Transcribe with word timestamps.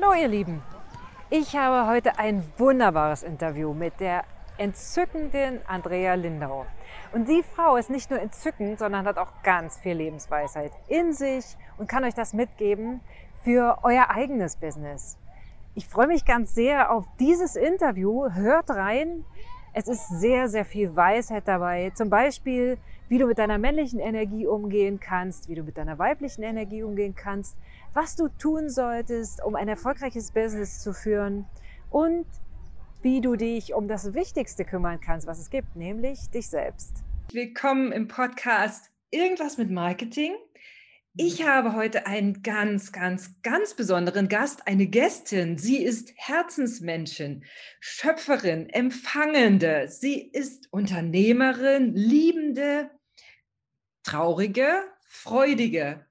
Hallo 0.00 0.14
ihr 0.14 0.28
Lieben, 0.28 0.62
ich 1.30 1.56
habe 1.56 1.90
heute 1.90 2.18
ein 2.18 2.42
wunderbares 2.56 3.22
Interview 3.22 3.74
mit 3.74 3.98
der 4.00 4.24
entzückenden 4.56 5.60
Andrea 5.66 6.14
Lindau. 6.14 6.64
Und 7.12 7.28
die 7.28 7.42
Frau 7.42 7.76
ist 7.76 7.90
nicht 7.90 8.10
nur 8.10 8.20
entzückend, 8.20 8.78
sondern 8.78 9.04
hat 9.04 9.18
auch 9.18 9.42
ganz 9.42 9.76
viel 9.78 9.94
Lebensweisheit 9.94 10.72
in 10.88 11.12
sich 11.12 11.44
und 11.76 11.88
kann 11.88 12.04
euch 12.04 12.14
das 12.14 12.32
mitgeben 12.32 13.00
für 13.42 13.78
euer 13.82 14.10
eigenes 14.10 14.56
Business. 14.56 15.18
Ich 15.74 15.86
freue 15.86 16.06
mich 16.06 16.24
ganz 16.24 16.54
sehr 16.54 16.92
auf 16.92 17.04
dieses 17.18 17.56
Interview. 17.56 18.32
Hört 18.32 18.70
rein. 18.70 19.24
Es 19.72 19.86
ist 19.86 20.08
sehr, 20.08 20.48
sehr 20.48 20.64
viel 20.64 20.96
Weisheit 20.96 21.46
dabei. 21.46 21.90
Zum 21.94 22.10
Beispiel, 22.10 22.78
wie 23.08 23.18
du 23.18 23.26
mit 23.26 23.38
deiner 23.38 23.58
männlichen 23.58 24.00
Energie 24.00 24.46
umgehen 24.46 24.98
kannst, 24.98 25.48
wie 25.48 25.56
du 25.56 25.62
mit 25.62 25.76
deiner 25.76 25.98
weiblichen 25.98 26.42
Energie 26.42 26.82
umgehen 26.82 27.14
kannst, 27.14 27.56
was 27.92 28.14
du 28.14 28.28
tun 28.28 28.70
solltest, 28.70 29.42
um 29.42 29.56
ein 29.56 29.66
erfolgreiches 29.66 30.30
Business 30.30 30.80
zu 30.80 30.92
führen 30.92 31.46
und 31.90 32.24
wie 33.02 33.20
du 33.20 33.34
dich 33.34 33.74
um 33.74 33.88
das 33.88 34.14
Wichtigste 34.14 34.64
kümmern 34.64 35.00
kannst, 35.00 35.26
was 35.26 35.40
es 35.40 35.50
gibt, 35.50 35.74
nämlich 35.74 36.30
dich 36.30 36.48
selbst. 36.48 36.92
Willkommen 37.32 37.90
im 37.90 38.06
Podcast 38.06 38.90
Irgendwas 39.10 39.58
mit 39.58 39.70
Marketing. 39.70 40.34
Ich 41.16 41.44
habe 41.44 41.74
heute 41.74 42.06
einen 42.06 42.44
ganz, 42.44 42.92
ganz, 42.92 43.42
ganz 43.42 43.74
besonderen 43.74 44.28
Gast, 44.28 44.68
eine 44.68 44.86
Gästin. 44.86 45.58
Sie 45.58 45.82
ist 45.82 46.12
Herzensmenschen, 46.14 47.44
Schöpferin, 47.80 48.68
Empfangende. 48.70 49.88
Sie 49.88 50.20
ist 50.20 50.72
Unternehmerin, 50.72 51.96
Liebende, 51.96 52.90
Traurige, 54.04 54.84
Freudige. 55.04 56.06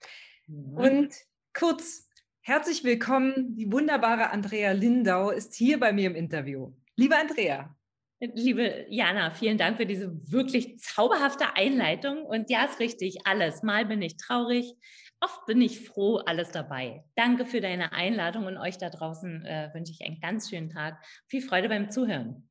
Mhm. 0.47 0.77
Und 0.77 1.28
kurz, 1.59 2.07
herzlich 2.39 2.85
willkommen. 2.85 3.53
Die 3.53 3.69
wunderbare 3.69 4.29
Andrea 4.29 4.71
Lindau 4.71 5.29
ist 5.29 5.53
hier 5.55 5.77
bei 5.77 5.91
mir 5.91 6.07
im 6.07 6.15
Interview. 6.15 6.71
Liebe 6.95 7.17
Andrea. 7.17 7.75
Liebe 8.21 8.85
Jana, 8.87 9.31
vielen 9.31 9.57
Dank 9.57 9.75
für 9.75 9.85
diese 9.85 10.09
wirklich 10.31 10.79
zauberhafte 10.79 11.57
Einleitung. 11.57 12.25
Und 12.25 12.49
ja, 12.49 12.63
ist 12.63 12.79
richtig, 12.79 13.25
alles. 13.25 13.61
Mal 13.61 13.85
bin 13.85 14.01
ich 14.01 14.15
traurig, 14.15 14.73
oft 15.19 15.45
bin 15.47 15.61
ich 15.61 15.85
froh, 15.85 16.19
alles 16.19 16.51
dabei. 16.51 17.03
Danke 17.15 17.45
für 17.45 17.59
deine 17.59 17.91
Einladung 17.91 18.45
und 18.45 18.57
euch 18.57 18.77
da 18.77 18.89
draußen 18.89 19.43
äh, 19.43 19.69
wünsche 19.73 19.91
ich 19.91 20.05
einen 20.07 20.21
ganz 20.21 20.49
schönen 20.49 20.69
Tag. 20.69 21.03
Viel 21.27 21.41
Freude 21.41 21.67
beim 21.67 21.91
Zuhören. 21.91 22.47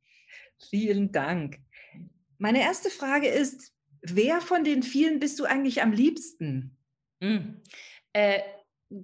Vielen 0.69 1.13
Dank. 1.13 1.61
Meine 2.37 2.61
erste 2.61 2.91
Frage 2.91 3.29
ist, 3.29 3.73
wer 4.03 4.43
von 4.43 4.65
den 4.65 4.83
vielen 4.83 5.19
bist 5.19 5.39
du 5.39 5.45
eigentlich 5.47 5.81
am 5.81 5.93
liebsten? 5.93 6.77
Hm. 7.23 7.63
Äh, 8.13 8.41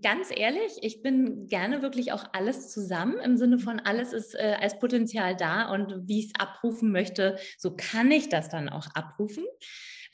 Ganz 0.00 0.30
ehrlich, 0.34 0.72
ich 0.80 1.02
bin 1.02 1.46
gerne 1.46 1.82
wirklich 1.82 2.12
auch 2.12 2.24
alles 2.32 2.72
zusammen 2.72 3.18
im 3.18 3.36
Sinne 3.36 3.58
von 3.58 3.80
alles 3.80 4.14
ist 4.14 4.34
äh, 4.34 4.56
als 4.58 4.78
Potenzial 4.78 5.36
da 5.36 5.70
und 5.70 6.08
wie 6.08 6.20
ich 6.20 6.26
es 6.26 6.40
abrufen 6.40 6.90
möchte, 6.90 7.36
so 7.58 7.76
kann 7.76 8.10
ich 8.10 8.30
das 8.30 8.48
dann 8.48 8.70
auch 8.70 8.86
abrufen. 8.94 9.44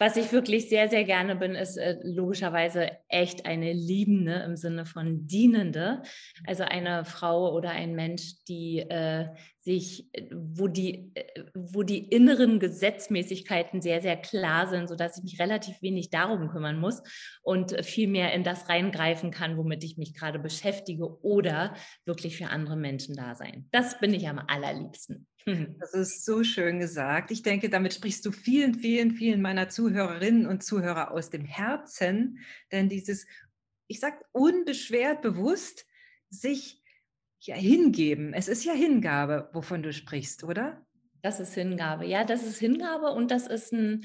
Was 0.01 0.17
ich 0.17 0.33
wirklich 0.33 0.71
sehr, 0.71 0.89
sehr 0.89 1.05
gerne 1.05 1.37
bin, 1.37 1.55
ist 1.55 1.77
äh, 1.77 1.99
logischerweise 2.03 2.91
echt 3.09 3.45
eine 3.45 3.73
Liebende 3.75 4.43
im 4.47 4.57
Sinne 4.57 4.87
von 4.87 5.27
Dienende. 5.27 6.03
Also 6.47 6.65
eine 6.65 7.05
Frau 7.05 7.55
oder 7.55 7.71
ein 7.71 7.95
Mensch, 7.95 8.43
die 8.49 8.79
äh, 8.79 9.27
sich, 9.71 10.09
äh, 10.15 10.27
wo 10.33 10.67
die, 10.67 11.13
äh, 11.15 11.45
wo 11.55 11.85
die 11.85 11.99
inneren 11.99 12.59
Gesetzmäßigkeiten 12.59 13.81
sehr, 13.81 14.03
sehr 14.03 14.17
klar 14.17 14.69
sind, 14.69 14.89
sodass 14.89 15.17
ich 15.17 15.23
mich 15.23 15.41
relativ 15.41 15.81
wenig 15.81 16.11
darum 16.11 16.49
kümmern 16.49 16.81
muss 16.81 17.03
und 17.43 17.85
viel 17.85 18.09
mehr 18.09 18.33
in 18.33 18.43
das 18.43 18.69
reingreifen 18.69 19.31
kann, 19.31 19.57
womit 19.57 19.85
ich 19.85 19.97
mich 19.97 20.13
gerade 20.13 20.41
beschäftige 20.41 21.23
oder 21.23 21.75
wirklich 22.05 22.37
für 22.37 22.49
andere 22.49 22.77
Menschen 22.77 23.15
da 23.15 23.37
sein. 23.37 23.69
Das 23.71 24.01
bin 24.01 24.13
ich 24.13 24.29
am 24.29 24.39
allerliebsten. 24.39 25.27
Das 25.81 25.95
ist 25.95 26.27
so 26.27 26.45
schön 26.45 26.81
gesagt. 26.81 27.31
Ich 27.31 27.43
denke, 27.43 27.71
damit 27.71 27.95
sprichst 27.95 28.27
du 28.27 28.31
vielen, 28.31 28.75
vielen, 28.75 29.13
vielen 29.13 29.41
meiner 29.41 29.71
Zuhörerinnen 29.71 30.47
und 30.47 30.63
Zuhörer 30.63 31.13
aus 31.13 31.31
dem 31.31 31.47
Herzen, 31.47 32.41
denn 32.71 32.91
dieses, 32.91 33.27
ich 33.87 34.01
sage 34.01 34.19
unbeschwert 34.33 35.23
bewusst, 35.23 35.87
sich 36.29 36.80
ja 37.47 37.55
hingeben. 37.55 38.33
Es 38.35 38.49
ist 38.49 38.65
ja 38.65 38.73
Hingabe, 38.73 39.49
wovon 39.53 39.83
du 39.83 39.93
sprichst, 39.93 40.45
oder? 40.45 40.85
Das 41.23 41.41
ist 41.41 41.55
Hingabe. 41.55 42.07
Ja, 42.07 42.25
das 42.25 42.45
ist 42.45 42.59
Hingabe 42.59 43.13
und 43.13 43.31
das 43.31 43.47
ist 43.47 43.73
ein 43.73 44.05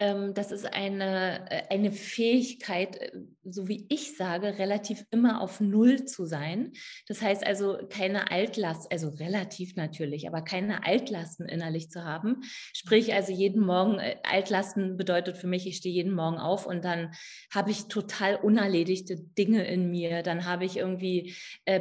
das 0.00 0.50
ist 0.50 0.64
eine, 0.64 1.50
äh, 1.50 1.62
eine 1.68 1.92
Fähigkeit, 1.92 2.96
äh, 2.96 3.12
so 3.44 3.68
wie 3.68 3.84
ich 3.90 4.16
sage, 4.16 4.58
relativ 4.58 5.04
immer 5.10 5.42
auf 5.42 5.60
Null 5.60 6.06
zu 6.06 6.24
sein. 6.24 6.72
Das 7.06 7.20
heißt 7.20 7.46
also 7.46 7.78
keine 7.90 8.30
Altlast, 8.30 8.90
also 8.90 9.10
relativ 9.10 9.76
natürlich, 9.76 10.26
aber 10.26 10.40
keine 10.40 10.86
Altlasten 10.86 11.46
innerlich 11.46 11.90
zu 11.90 12.02
haben. 12.02 12.40
Sprich 12.72 13.12
also 13.12 13.32
jeden 13.32 13.62
Morgen, 13.62 13.98
äh, 13.98 14.16
Altlasten 14.22 14.96
bedeutet 14.96 15.36
für 15.36 15.46
mich, 15.46 15.66
ich 15.66 15.76
stehe 15.76 15.94
jeden 15.94 16.14
Morgen 16.14 16.38
auf 16.38 16.66
und 16.66 16.82
dann 16.82 17.12
habe 17.52 17.70
ich 17.70 17.88
total 17.88 18.36
unerledigte 18.36 19.16
Dinge 19.16 19.66
in 19.66 19.90
mir. 19.90 20.22
Dann 20.22 20.46
habe 20.46 20.64
ich 20.64 20.78
irgendwie 20.78 21.34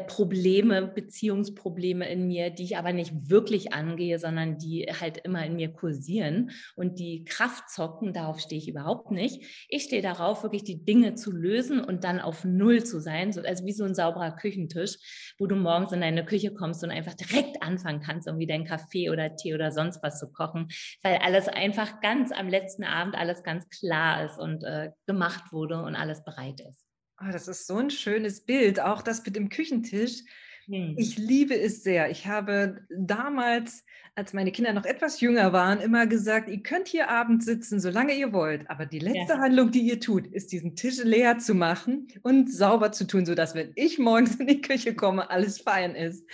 Probleme, 0.08 0.88
Beziehungsprobleme 0.88 2.10
in 2.10 2.28
mir, 2.28 2.50
die 2.50 2.64
ich 2.64 2.78
aber 2.78 2.92
nicht 2.92 3.30
wirklich 3.30 3.74
angehe, 3.74 4.20
sondern 4.20 4.58
die 4.58 4.88
halt 5.00 5.20
immer 5.20 5.46
in 5.46 5.56
mir 5.56 5.70
kursieren 5.72 6.52
und 6.76 7.00
die 7.00 7.24
Kraft 7.24 7.70
zocken 7.70 8.09
denken, 8.10 8.14
darauf 8.14 8.40
stehe 8.40 8.60
ich 8.60 8.68
überhaupt 8.68 9.12
nicht. 9.12 9.66
Ich 9.70 9.84
stehe 9.84 10.02
darauf, 10.02 10.44
wirklich 10.44 10.64
die 10.64 10.84
Dinge 10.84 11.16
zu 11.16 11.32
lösen 11.32 11.84
und 11.84 12.04
dann 12.04 12.20
auf 12.20 12.44
Null 12.44 12.84
zu 12.84 13.00
sein, 13.00 13.32
so, 13.32 13.42
also 13.42 13.66
wie 13.66 13.74
so 13.74 13.84
ein 13.84 13.96
sauberer 13.96 14.36
Küchentisch, 14.36 15.34
wo 15.38 15.48
du 15.48 15.56
morgens 15.56 15.92
in 15.92 16.02
deine 16.02 16.26
Küche 16.26 16.54
kommst 16.54 16.84
und 16.84 16.92
einfach 16.92 17.14
direkt 17.14 17.62
anfangen 17.62 18.02
kannst, 18.02 18.28
irgendwie 18.28 18.48
deinen 18.48 18.66
Kaffee 18.66 19.10
oder 19.10 19.36
Tee 19.36 19.54
oder 19.54 19.72
sonst 19.72 20.02
was 20.04 20.20
zu 20.20 20.32
kochen, 20.32 20.68
weil 21.04 21.18
alles 21.18 21.48
einfach 21.48 22.02
ganz 22.02 22.32
am 22.32 22.48
letzten 22.48 22.84
Abend 22.84 23.16
alles 23.16 23.44
ganz 23.44 23.68
klar 23.70 24.26
ist 24.26 24.38
und 24.38 24.64
äh, 24.64 24.92
gemacht 25.08 25.52
wurde 25.52 25.82
und 25.82 25.96
alles 25.96 26.24
bereit 26.24 26.62
ist. 26.62 26.86
Oh, 27.22 27.32
das 27.32 27.48
ist 27.48 27.68
so 27.68 27.78
ein 27.78 27.90
schönes 27.90 28.46
Bild, 28.46 28.80
auch 28.80 29.02
das 29.02 29.26
mit 29.26 29.36
dem 29.36 29.50
Küchentisch. 29.50 30.24
Hm. 30.70 30.96
Ich 30.98 31.18
liebe 31.18 31.60
es 31.60 31.84
sehr. 31.84 32.10
Ich 32.12 32.28
habe 32.28 32.82
damals 32.90 33.84
als 34.20 34.34
meine 34.34 34.52
Kinder 34.52 34.74
noch 34.74 34.86
etwas 34.86 35.22
jünger 35.22 35.54
waren, 35.54 35.80
immer 35.80 36.06
gesagt, 36.06 36.50
ihr 36.50 36.62
könnt 36.62 36.90
hier 36.90 37.10
abends 37.10 37.46
sitzen, 37.46 37.80
solange 37.80 38.14
ihr 38.14 38.34
wollt. 38.34 38.70
Aber 38.70 38.86
die 38.86 39.00
letzte 39.00 39.34
ja. 39.34 39.40
Handlung, 39.40 39.72
die 39.72 39.80
ihr 39.80 40.00
tut, 40.00 40.28
ist 40.28 40.52
diesen 40.52 40.76
Tisch 40.76 41.02
leer 41.04 41.40
zu 41.40 41.56
machen 41.56 42.08
und 42.22 42.52
sauber 42.52 42.92
zu 42.92 43.08
tun, 43.08 43.26
sodass, 43.26 43.56
wenn 43.56 43.72
ich 43.76 43.98
morgens 43.98 44.36
in 44.36 44.48
die 44.48 44.62
Küche 44.62 44.94
komme, 44.94 45.30
alles 45.30 45.62
fein 45.62 45.96
ist. 45.96 46.26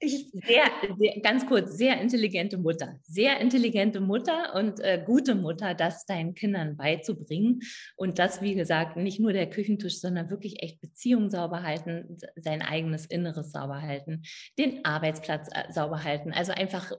Ich 0.00 0.32
sehr, 0.32 0.64
sehr, 0.98 1.20
ganz 1.22 1.46
kurz, 1.46 1.76
sehr 1.76 2.00
intelligente 2.00 2.58
Mutter. 2.58 2.98
Sehr 3.04 3.38
intelligente 3.38 4.00
Mutter 4.00 4.52
und 4.56 4.80
äh, 4.80 5.00
gute 5.06 5.36
Mutter, 5.36 5.74
das 5.74 6.06
deinen 6.06 6.34
Kindern 6.34 6.76
beizubringen. 6.76 7.60
Und 7.94 8.18
das, 8.18 8.42
wie 8.42 8.56
gesagt, 8.56 8.96
nicht 8.96 9.20
nur 9.20 9.32
der 9.32 9.48
Küchentisch, 9.48 10.00
sondern 10.00 10.28
wirklich 10.28 10.60
echt 10.60 10.80
Beziehungen 10.80 11.30
sauber 11.30 11.62
halten, 11.62 12.18
sein 12.34 12.62
eigenes 12.62 13.06
Inneres 13.06 13.52
sauber 13.52 13.61
halten, 13.70 14.22
den 14.58 14.84
Arbeitsplatz 14.84 15.48
äh, 15.52 15.72
sauber 15.72 16.02
halten. 16.02 16.32
Also 16.32 16.52
einfach 16.52 16.90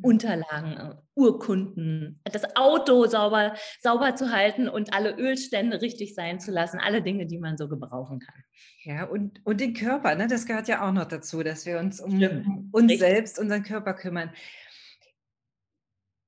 Unterlagen, 0.00 0.76
äh, 0.76 0.94
Urkunden, 1.14 2.20
das 2.24 2.56
Auto 2.56 3.06
sauber, 3.06 3.54
sauber 3.80 4.16
zu 4.16 4.32
halten 4.32 4.68
und 4.68 4.94
alle 4.94 5.16
Ölstände 5.16 5.82
richtig 5.82 6.14
sein 6.14 6.40
zu 6.40 6.50
lassen, 6.50 6.78
alle 6.78 7.02
Dinge, 7.02 7.26
die 7.26 7.38
man 7.38 7.56
so 7.56 7.68
gebrauchen 7.68 8.20
kann. 8.20 8.42
Ja, 8.82 9.04
und, 9.04 9.44
und 9.44 9.60
den 9.60 9.74
Körper, 9.74 10.14
ne, 10.14 10.26
das 10.26 10.46
gehört 10.46 10.68
ja 10.68 10.86
auch 10.86 10.92
noch 10.92 11.06
dazu, 11.06 11.42
dass 11.42 11.66
wir 11.66 11.78
uns 11.78 12.00
um 12.00 12.16
Stimmt. 12.16 12.46
uns 12.72 12.90
richtig. 12.90 12.98
selbst, 13.00 13.38
unseren 13.38 13.62
Körper 13.62 13.94
kümmern. 13.94 14.32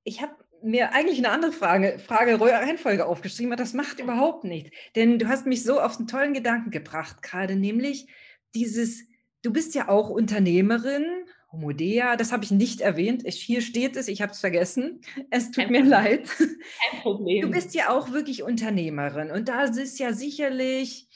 Ich 0.03 0.21
habe 0.21 0.33
mir 0.61 0.93
eigentlich 0.93 1.19
eine 1.19 1.31
andere 1.31 1.51
Frage, 1.51 1.99
Frage 1.99 2.39
Reihenfolge 2.39 3.05
aufgeschrieben, 3.05 3.53
aber 3.53 3.61
das 3.61 3.73
macht 3.73 3.99
überhaupt 3.99 4.43
nichts. 4.43 4.71
Denn 4.95 5.19
du 5.19 5.27
hast 5.27 5.45
mich 5.45 5.63
so 5.63 5.79
auf 5.79 5.97
einen 5.97 6.07
tollen 6.07 6.33
Gedanken 6.33 6.71
gebracht, 6.71 7.21
gerade 7.21 7.55
nämlich 7.55 8.07
dieses, 8.55 9.03
du 9.41 9.51
bist 9.51 9.75
ja 9.75 9.89
auch 9.89 10.09
Unternehmerin 10.09 11.05
Homodea, 11.51 12.15
das 12.15 12.31
habe 12.31 12.43
ich 12.43 12.51
nicht 12.51 12.81
erwähnt. 12.81 13.23
Ich, 13.25 13.41
hier 13.41 13.61
steht 13.61 13.95
es, 13.95 14.07
ich 14.07 14.21
habe 14.21 14.33
es 14.33 14.39
vergessen. 14.39 15.01
Es 15.31 15.45
tut 15.45 15.63
Kein 15.63 15.71
mir 15.71 15.79
Problem. 15.79 15.89
leid. 15.89 16.29
Kein 16.37 17.01
Problem. 17.01 17.41
Du 17.41 17.51
bist 17.51 17.73
ja 17.73 17.89
auch 17.89 18.11
wirklich 18.11 18.43
Unternehmerin 18.43 19.31
und 19.31 19.49
da 19.49 19.63
ist 19.63 19.99
ja 19.99 20.13
sicherlich 20.13 21.07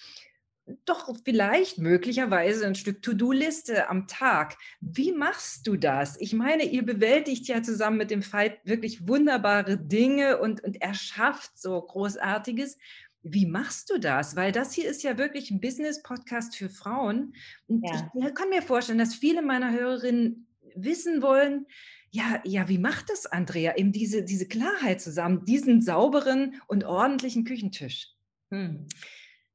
doch 0.85 1.13
vielleicht 1.25 1.77
möglicherweise 1.77 2.65
ein 2.65 2.75
Stück 2.75 3.01
To-Do-Liste 3.01 3.89
am 3.89 4.07
Tag. 4.07 4.57
Wie 4.79 5.11
machst 5.11 5.67
du 5.67 5.75
das? 5.75 6.19
Ich 6.19 6.33
meine, 6.33 6.63
ihr 6.63 6.85
bewältigt 6.85 7.47
ja 7.47 7.61
zusammen 7.61 7.97
mit 7.97 8.09
dem 8.09 8.21
Fight 8.21 8.59
wirklich 8.63 9.07
wunderbare 9.07 9.77
Dinge 9.77 10.39
und, 10.39 10.63
und 10.63 10.81
erschafft 10.81 11.59
so 11.59 11.81
Großartiges. 11.81 12.77
Wie 13.23 13.45
machst 13.45 13.89
du 13.89 13.99
das? 13.99 14.35
Weil 14.35 14.51
das 14.51 14.73
hier 14.73 14.89
ist 14.89 15.01
ja 15.03 15.17
wirklich 15.17 15.49
ein 15.49 15.61
Business-Podcast 15.61 16.55
für 16.55 16.69
Frauen. 16.69 17.33
Und 17.67 17.85
ja. 17.87 18.11
ich 18.13 18.35
kann 18.35 18.49
mir 18.49 18.61
vorstellen, 18.61 18.99
dass 18.99 19.15
viele 19.15 19.41
meiner 19.41 19.71
Hörerinnen 19.71 20.47
wissen 20.75 21.21
wollen, 21.21 21.65
ja, 22.11 22.39
ja, 22.43 22.69
wie 22.69 22.77
macht 22.77 23.09
das 23.09 23.25
Andrea, 23.25 23.75
eben 23.75 23.91
diese, 23.91 24.23
diese 24.23 24.47
Klarheit 24.47 25.01
zusammen, 25.01 25.45
diesen 25.45 25.81
sauberen 25.81 26.61
und 26.67 26.83
ordentlichen 26.83 27.43
Küchentisch? 27.43 28.09
Hm. 28.51 28.87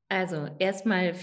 Also 0.08 0.49
erstmal 0.58 1.14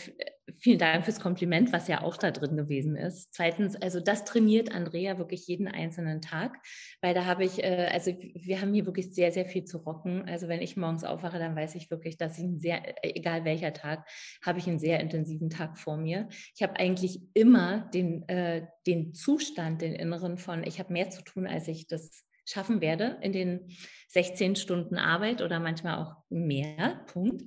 vielen 0.59 0.77
Dank 0.77 1.05
fürs 1.05 1.19
Kompliment, 1.19 1.73
was 1.73 1.87
ja 1.87 2.03
auch 2.03 2.17
da 2.17 2.29
drin 2.29 2.55
gewesen 2.55 2.95
ist. 2.95 3.33
Zweitens, 3.33 3.75
also 3.75 3.99
das 3.99 4.25
trainiert 4.25 4.71
Andrea 4.73 5.17
wirklich 5.17 5.47
jeden 5.47 5.67
einzelnen 5.67 6.21
Tag, 6.21 6.57
weil 7.01 7.15
da 7.15 7.25
habe 7.25 7.43
ich, 7.43 7.63
äh, 7.63 7.89
also 7.91 8.11
wir 8.35 8.61
haben 8.61 8.73
hier 8.73 8.85
wirklich 8.85 9.13
sehr, 9.15 9.31
sehr 9.31 9.45
viel 9.47 9.65
zu 9.65 9.79
rocken. 9.79 10.27
Also 10.27 10.47
wenn 10.47 10.61
ich 10.61 10.77
morgens 10.77 11.03
aufwache, 11.03 11.39
dann 11.39 11.55
weiß 11.55 11.73
ich 11.75 11.89
wirklich, 11.89 12.17
dass 12.17 12.37
ich 12.37 12.43
ein 12.43 12.59
sehr, 12.59 13.03
äh, 13.03 13.17
egal 13.17 13.43
welcher 13.43 13.73
Tag, 13.73 14.07
habe 14.43 14.59
ich 14.59 14.67
einen 14.67 14.79
sehr 14.79 14.99
intensiven 14.99 15.49
Tag 15.49 15.79
vor 15.79 15.97
mir. 15.97 16.29
Ich 16.55 16.61
habe 16.61 16.79
eigentlich 16.79 17.21
immer 17.33 17.89
den, 17.93 18.27
äh, 18.29 18.67
den 18.85 19.15
Zustand, 19.15 19.81
den 19.81 19.93
inneren 19.93 20.37
von, 20.37 20.63
ich 20.63 20.79
habe 20.79 20.93
mehr 20.93 21.09
zu 21.09 21.23
tun, 21.23 21.47
als 21.47 21.67
ich 21.67 21.87
das 21.87 22.23
schaffen 22.45 22.81
werde 22.81 23.17
in 23.21 23.31
den 23.33 23.69
16 24.09 24.55
Stunden 24.55 24.95
Arbeit 24.95 25.41
oder 25.41 25.59
manchmal 25.59 25.97
auch 25.97 26.15
mehr. 26.29 27.03
Punkt. 27.07 27.43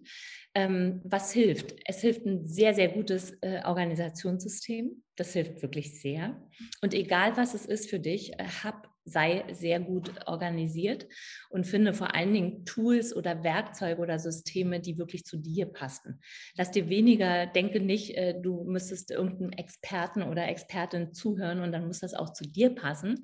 Ähm, 0.55 1.01
was 1.05 1.33
hilft? 1.33 1.77
Es 1.87 2.01
hilft 2.01 2.27
ein 2.27 2.47
sehr, 2.47 2.75
sehr 2.75 2.89
gutes 2.89 3.33
äh, 3.41 3.63
Organisationssystem. 3.65 5.03
Das 5.17 5.33
hilft 5.33 5.63
wirklich 5.63 6.01
sehr. 6.01 6.41
Und 6.83 6.95
egal 6.95 7.37
was 7.37 7.55
es 7.55 7.65
ist 7.65 7.89
für 7.89 8.01
dich, 8.01 8.35
äh, 8.39 8.45
hab, 8.63 8.89
sei 9.05 9.45
sehr 9.53 9.81
gut 9.81 10.11
organisiert 10.27 11.09
und 11.49 11.67
finde 11.67 11.95
vor 11.95 12.15
allen 12.15 12.35
Dingen 12.35 12.65
Tools 12.67 13.17
oder 13.17 13.43
Werkzeuge 13.43 14.03
oder 14.03 14.19
Systeme, 14.19 14.81
die 14.81 14.99
wirklich 14.99 15.25
zu 15.25 15.39
dir 15.39 15.65
passen. 15.65 16.21
Lass 16.57 16.71
dir 16.71 16.91
weniger, 16.91 17.47
denke 17.47 17.81
nicht, 17.81 18.15
äh, 18.17 18.39
du 18.39 18.65
müsstest 18.65 19.11
irgendeinem 19.11 19.53
Experten 19.53 20.23
oder 20.23 20.47
Expertin 20.49 21.15
zuhören 21.15 21.61
und 21.61 21.73
dann 21.73 21.87
muss 21.87 22.01
das 22.01 22.13
auch 22.13 22.35
zu 22.35 22.45
dir 22.45 22.75
passen, 22.75 23.23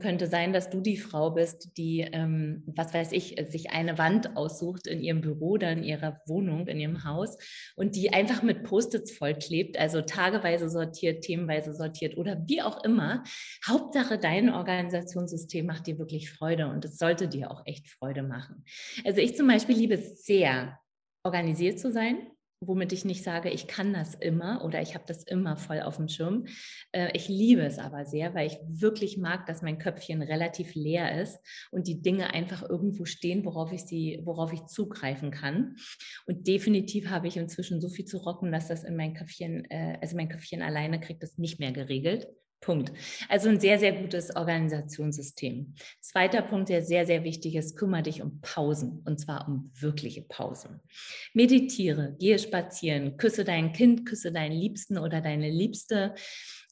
könnte 0.00 0.26
sein, 0.26 0.52
dass 0.52 0.70
du 0.70 0.80
die 0.80 0.96
Frau 0.96 1.30
bist, 1.30 1.76
die, 1.76 2.00
ähm, 2.00 2.62
was 2.66 2.92
weiß 2.92 3.12
ich, 3.12 3.36
sich 3.48 3.70
eine 3.70 3.98
Wand 3.98 4.36
aussucht 4.36 4.86
in 4.86 5.00
ihrem 5.00 5.20
Büro 5.20 5.50
oder 5.50 5.72
in 5.72 5.82
ihrer 5.82 6.20
Wohnung, 6.26 6.66
in 6.66 6.78
ihrem 6.78 7.04
Haus 7.04 7.36
und 7.76 7.96
die 7.96 8.12
einfach 8.12 8.42
mit 8.42 8.64
Post-its 8.64 9.12
vollklebt, 9.12 9.78
also 9.78 10.02
tageweise 10.02 10.68
sortiert, 10.68 11.22
themenweise 11.22 11.72
sortiert 11.72 12.16
oder 12.16 12.42
wie 12.46 12.62
auch 12.62 12.84
immer. 12.84 13.24
Hauptsache, 13.66 14.18
dein 14.18 14.50
Organisationssystem 14.50 15.66
macht 15.66 15.86
dir 15.86 15.98
wirklich 15.98 16.30
Freude 16.30 16.68
und 16.68 16.84
es 16.84 16.98
sollte 16.98 17.28
dir 17.28 17.50
auch 17.50 17.62
echt 17.64 17.88
Freude 17.88 18.22
machen. 18.22 18.64
Also 19.04 19.20
ich 19.20 19.36
zum 19.36 19.46
Beispiel 19.46 19.76
liebe 19.76 19.94
es 19.94 20.24
sehr, 20.24 20.78
organisiert 21.24 21.78
zu 21.78 21.92
sein 21.92 22.16
womit 22.60 22.92
ich 22.92 23.04
nicht 23.04 23.22
sage, 23.22 23.50
ich 23.50 23.66
kann 23.66 23.92
das 23.92 24.14
immer 24.14 24.64
oder 24.64 24.82
ich 24.82 24.94
habe 24.94 25.04
das 25.06 25.22
immer 25.24 25.56
voll 25.56 25.80
auf 25.80 25.96
dem 25.96 26.08
Schirm. 26.08 26.46
Äh, 26.92 27.10
ich 27.14 27.28
liebe 27.28 27.62
es 27.62 27.78
aber 27.78 28.04
sehr, 28.04 28.34
weil 28.34 28.48
ich 28.48 28.58
wirklich 28.68 29.16
mag, 29.16 29.46
dass 29.46 29.62
mein 29.62 29.78
Köpfchen 29.78 30.22
relativ 30.22 30.74
leer 30.74 31.20
ist 31.20 31.38
und 31.70 31.86
die 31.86 32.02
Dinge 32.02 32.34
einfach 32.34 32.68
irgendwo 32.68 33.04
stehen, 33.04 33.44
worauf 33.44 33.72
ich 33.72 33.84
sie, 33.84 34.20
worauf 34.24 34.52
ich 34.52 34.66
zugreifen 34.66 35.30
kann. 35.30 35.76
Und 36.26 36.46
definitiv 36.46 37.08
habe 37.08 37.28
ich 37.28 37.36
inzwischen 37.36 37.80
so 37.80 37.88
viel 37.88 38.04
zu 38.04 38.18
rocken, 38.18 38.50
dass 38.50 38.68
das 38.68 38.84
in 38.84 38.96
mein 38.96 39.14
Köpfchen, 39.14 39.64
äh, 39.70 39.98
also 40.00 40.16
mein 40.16 40.28
Köpfchen 40.28 40.62
alleine 40.62 41.00
kriegt 41.00 41.22
das 41.22 41.38
nicht 41.38 41.60
mehr 41.60 41.72
geregelt. 41.72 42.28
Punkt. 42.60 42.92
Also 43.28 43.48
ein 43.48 43.60
sehr, 43.60 43.78
sehr 43.78 43.92
gutes 43.92 44.34
Organisationssystem. 44.34 45.74
Zweiter 46.00 46.42
Punkt, 46.42 46.68
der 46.68 46.82
sehr, 46.82 47.06
sehr 47.06 47.24
wichtig 47.24 47.54
ist, 47.54 47.76
kümmere 47.76 48.02
dich 48.02 48.22
um 48.22 48.40
Pausen 48.40 49.02
und 49.04 49.18
zwar 49.20 49.46
um 49.48 49.70
wirkliche 49.78 50.22
Pausen. 50.22 50.80
Meditiere, 51.34 52.16
gehe 52.18 52.38
spazieren, 52.38 53.16
küsse 53.16 53.44
dein 53.44 53.72
Kind, 53.72 54.06
küsse 54.06 54.32
deinen 54.32 54.58
Liebsten 54.58 54.98
oder 54.98 55.20
deine 55.20 55.50
Liebste, 55.50 56.14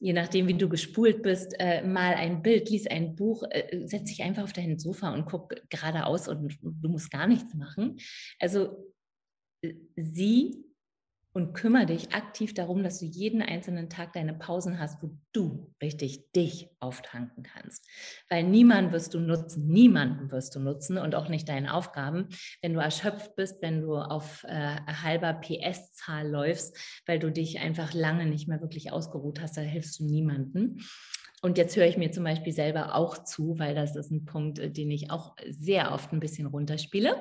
je 0.01 0.13
nachdem, 0.13 0.49
wie 0.49 0.55
du 0.55 0.69
gespult 0.69 1.23
bist, 1.23 1.55
äh, 1.59 1.83
mal 1.83 2.15
ein 2.15 2.43
Bild, 2.43 2.69
lies 2.69 2.87
ein 2.87 3.15
Buch, 3.15 3.45
äh, 3.51 3.87
setz 3.87 4.11
dich 4.11 4.23
einfach 4.23 4.43
auf 4.43 4.53
dein 4.53 4.79
Sofa 4.79 5.15
und 5.15 5.27
guck 5.27 5.55
geradeaus 5.71 6.29
und 6.29 6.59
du 6.63 6.89
musst 6.89 7.11
gar 7.11 7.27
nichts 7.27 7.55
machen. 7.55 7.99
Also 8.39 8.93
äh, 9.63 9.75
sieh 9.97 10.66
und 11.37 11.53
kümmere 11.53 11.85
dich 11.85 12.15
aktiv 12.15 12.55
darum, 12.55 12.83
dass 12.83 12.99
du 12.99 13.05
jeden 13.05 13.43
einzelnen 13.43 13.91
Tag 13.91 14.15
deine 14.15 14.33
Pausen 14.33 14.81
hast, 14.81 15.03
wo 15.03 15.11
du 15.35 15.71
richtig 15.83 16.33
dich 16.33 16.71
auftanken 16.81 17.43
kannst. 17.43 17.87
Weil 18.31 18.45
niemanden 18.45 18.91
wirst 18.91 19.13
du 19.13 19.21
nutzen, 19.21 19.69
niemanden 19.69 20.33
wirst 20.33 20.55
du 20.55 20.61
nutzen 20.61 20.97
und 20.97 21.15
auch 21.15 21.29
nicht 21.29 21.47
deine 21.51 21.75
Aufgaben, 21.75 22.29
wenn 22.63 22.73
du 22.73 22.81
erschöpft 22.81 23.37
bist, 23.37 23.61
wenn 23.61 23.83
du 23.83 23.97
auf 23.97 24.45
äh, 24.45 24.77
halber 24.87 25.35
PS-Zahl 25.35 26.27
läufst, 26.27 26.75
weil 27.05 27.19
du 27.19 27.31
dich 27.31 27.61
einfach 27.61 27.93
lange 27.93 28.25
nicht 28.25 28.49
mehr 28.49 28.63
wirklich 28.63 28.91
ausgeruht 28.91 29.43
hast, 29.43 29.59
da 29.59 29.61
hilfst 29.61 30.01
du 30.01 30.07
niemanden. 30.07 30.81
Und 31.43 31.59
jetzt 31.59 31.77
höre 31.77 31.87
ich 31.87 31.99
mir 31.99 32.13
zum 32.13 32.25
Beispiel 32.25 32.55
selber 32.55 32.95
auch 32.95 33.25
zu, 33.25 33.59
weil 33.59 33.75
das 33.75 33.95
ist 33.95 34.11
ein 34.11 34.25
Punkt, 34.25 34.59
äh, 34.59 34.71
den 34.71 34.91
ich 34.91 35.11
auch 35.11 35.37
sehr 35.47 35.93
oft 35.93 36.15
ein 36.15 36.21
bisschen 36.21 36.47
runterspiele. 36.47 37.15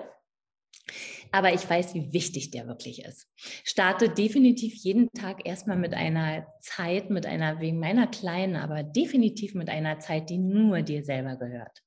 Aber 1.31 1.53
ich 1.53 1.69
weiß, 1.69 1.95
wie 1.95 2.13
wichtig 2.13 2.51
der 2.51 2.67
wirklich 2.67 3.03
ist. 3.03 3.27
Starte 3.63 4.09
definitiv 4.09 4.75
jeden 4.75 5.09
Tag 5.11 5.45
erstmal 5.45 5.77
mit 5.77 5.93
einer 5.93 6.47
Zeit, 6.61 7.09
mit 7.09 7.25
einer, 7.25 7.59
wegen 7.59 7.79
meiner 7.79 8.07
kleinen, 8.07 8.55
aber 8.55 8.83
definitiv 8.83 9.53
mit 9.53 9.69
einer 9.69 9.99
Zeit, 9.99 10.29
die 10.29 10.37
nur 10.37 10.81
dir 10.81 11.03
selber 11.03 11.35
gehört. 11.35 11.81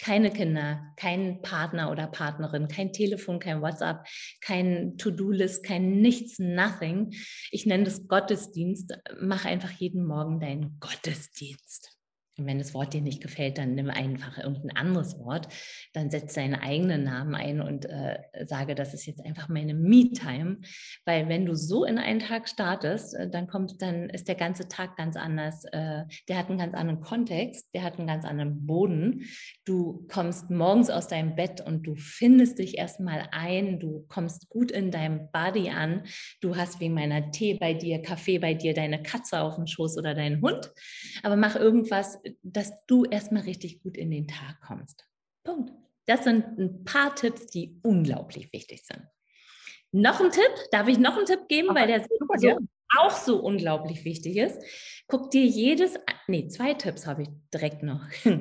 Keine 0.00 0.30
Kinder, 0.30 0.82
kein 0.96 1.42
Partner 1.42 1.90
oder 1.90 2.06
Partnerin, 2.06 2.68
kein 2.68 2.92
Telefon, 2.92 3.40
kein 3.40 3.60
WhatsApp, 3.62 4.06
kein 4.40 4.96
To-Do-List, 4.96 5.64
kein 5.64 6.00
nichts, 6.00 6.38
nothing. 6.38 7.12
Ich 7.50 7.66
nenne 7.66 7.84
das 7.84 8.06
Gottesdienst. 8.08 8.96
Mach 9.20 9.44
einfach 9.44 9.72
jeden 9.72 10.04
Morgen 10.04 10.40
deinen 10.40 10.78
Gottesdienst. 10.80 11.97
Und 12.38 12.46
wenn 12.46 12.58
das 12.58 12.72
Wort 12.72 12.94
dir 12.94 13.00
nicht 13.00 13.20
gefällt, 13.20 13.58
dann 13.58 13.74
nimm 13.74 13.90
einfach 13.90 14.38
irgendein 14.38 14.76
anderes 14.76 15.18
Wort. 15.18 15.48
Dann 15.92 16.08
setz 16.08 16.34
deinen 16.34 16.54
eigenen 16.54 17.02
Namen 17.02 17.34
ein 17.34 17.60
und 17.60 17.84
äh, 17.86 18.18
sage, 18.44 18.76
das 18.76 18.94
ist 18.94 19.06
jetzt 19.06 19.24
einfach 19.24 19.48
meine 19.48 19.74
Me-Time. 19.74 20.58
Weil 21.04 21.28
wenn 21.28 21.46
du 21.46 21.56
so 21.56 21.84
in 21.84 21.98
einen 21.98 22.20
Tag 22.20 22.48
startest, 22.48 23.14
äh, 23.14 23.28
dann 23.28 23.48
kommt, 23.48 23.82
dann 23.82 24.08
ist 24.08 24.28
der 24.28 24.36
ganze 24.36 24.68
Tag 24.68 24.96
ganz 24.96 25.16
anders. 25.16 25.64
Äh, 25.72 26.04
der 26.28 26.38
hat 26.38 26.48
einen 26.48 26.58
ganz 26.58 26.74
anderen 26.74 27.00
Kontext, 27.00 27.74
der 27.74 27.82
hat 27.82 27.98
einen 27.98 28.06
ganz 28.06 28.24
anderen 28.24 28.66
Boden. 28.66 29.24
Du 29.64 30.06
kommst 30.08 30.48
morgens 30.48 30.90
aus 30.90 31.08
deinem 31.08 31.34
Bett 31.34 31.60
und 31.60 31.88
du 31.88 31.96
findest 31.96 32.60
dich 32.60 32.78
erstmal 32.78 33.28
ein. 33.32 33.80
Du 33.80 34.06
kommst 34.08 34.48
gut 34.48 34.70
in 34.70 34.92
deinem 34.92 35.28
Body 35.32 35.70
an. 35.70 36.04
Du 36.40 36.56
hast 36.56 36.78
wie 36.78 36.88
meiner 36.88 37.32
Tee 37.32 37.54
bei 37.54 37.74
dir, 37.74 38.00
Kaffee 38.00 38.38
bei 38.38 38.54
dir, 38.54 38.74
deine 38.74 39.02
Katze 39.02 39.40
auf 39.40 39.56
dem 39.56 39.66
Schoß 39.66 39.98
oder 39.98 40.14
deinen 40.14 40.40
Hund. 40.40 40.70
Aber 41.24 41.34
mach 41.34 41.56
irgendwas 41.56 42.20
dass 42.42 42.72
du 42.86 43.04
erstmal 43.04 43.42
richtig 43.42 43.82
gut 43.82 43.96
in 43.96 44.10
den 44.10 44.28
Tag 44.28 44.60
kommst. 44.66 45.06
Punkt. 45.44 45.72
Das 46.06 46.24
sind 46.24 46.58
ein 46.58 46.84
paar 46.84 47.14
Tipps, 47.14 47.46
die 47.46 47.78
unglaublich 47.82 48.52
wichtig 48.52 48.84
sind. 48.84 49.02
Noch 49.92 50.20
ein 50.20 50.30
Tipp, 50.30 50.50
darf 50.70 50.88
ich 50.88 50.98
noch 50.98 51.16
einen 51.16 51.26
Tipp 51.26 51.48
geben, 51.48 51.70
Aber 51.70 51.80
weil 51.80 51.86
der 51.86 52.00
super, 52.00 52.38
so, 52.38 52.58
auch 52.98 53.16
so 53.16 53.40
unglaublich 53.40 54.04
wichtig 54.04 54.36
ist. 54.36 54.58
Guck 55.06 55.30
dir 55.30 55.44
jedes, 55.44 55.98
nee, 56.26 56.48
zwei 56.48 56.74
Tipps 56.74 57.06
habe 57.06 57.22
ich 57.22 57.28
direkt 57.52 57.82
noch. 57.82 58.02
Ja. 58.24 58.38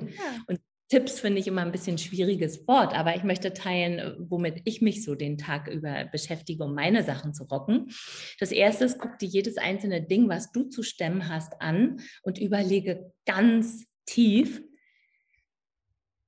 Und 0.48 0.60
Tipps 0.90 1.20
finde 1.20 1.40
ich 1.40 1.48
immer 1.48 1.64
ein 1.64 1.74
bisschen 1.74 1.98
schwieriges 1.98 2.66
Wort, 2.66 2.98
aber 2.98 3.16
ich 3.16 3.24
möchte 3.24 3.54
teilen, 3.54 4.16
womit 4.30 4.62
ich 4.64 4.82
mich 4.82 5.04
so 5.04 5.16
den 5.16 5.38
Tag 5.38 5.68
über 5.68 6.06
beschäftige, 6.06 6.64
um 6.64 6.74
meine 6.74 7.04
Sachen 7.04 7.34
zu 7.34 7.44
rocken. 7.44 7.92
Das 8.40 8.54
erste 8.54 8.86
ist, 8.86 8.98
guck 8.98 9.20
dir 9.20 9.28
jedes 9.28 9.58
einzelne 9.58 10.02
Ding, 10.02 10.30
was 10.30 10.54
du 10.54 10.64
zu 10.64 10.84
stemmen 10.84 11.28
hast, 11.28 11.62
an 11.62 12.00
und 12.24 12.40
überlege 12.40 13.12
ganz 13.26 13.86
tief, 14.06 14.62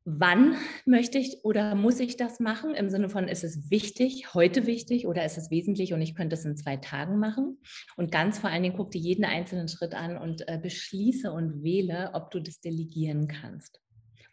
wann 0.04 0.56
möchte 0.86 1.20
ich 1.20 1.46
oder 1.46 1.76
muss 1.76 2.02
ich 2.02 2.18
das 2.18 2.42
machen? 2.42 2.76
Im 2.76 2.90
Sinne 2.90 3.10
von, 3.10 3.30
ist 3.30 3.46
es 3.46 3.72
wichtig, 3.72 4.34
heute 4.34 4.66
wichtig 4.66 5.08
oder 5.08 5.24
ist 5.24 5.38
es 5.38 5.52
wesentlich 5.52 5.94
und 5.94 6.02
ich 6.02 6.16
könnte 6.16 6.34
es 6.34 6.44
in 6.44 6.58
zwei 6.58 6.76
Tagen 6.76 7.18
machen? 7.18 7.62
Und 7.96 8.12
ganz 8.12 8.40
vor 8.40 8.50
allen 8.50 8.64
Dingen 8.64 8.76
guck 8.76 8.92
dir 8.92 9.00
jeden 9.00 9.24
einzelnen 9.24 9.70
Schritt 9.70 9.94
an 9.94 10.18
und 10.18 10.46
äh, 10.50 10.60
beschließe 10.62 11.32
und 11.32 11.64
wähle, 11.64 12.12
ob 12.14 12.32
du 12.32 12.42
das 12.42 12.60
delegieren 12.60 13.30
kannst 13.30 13.80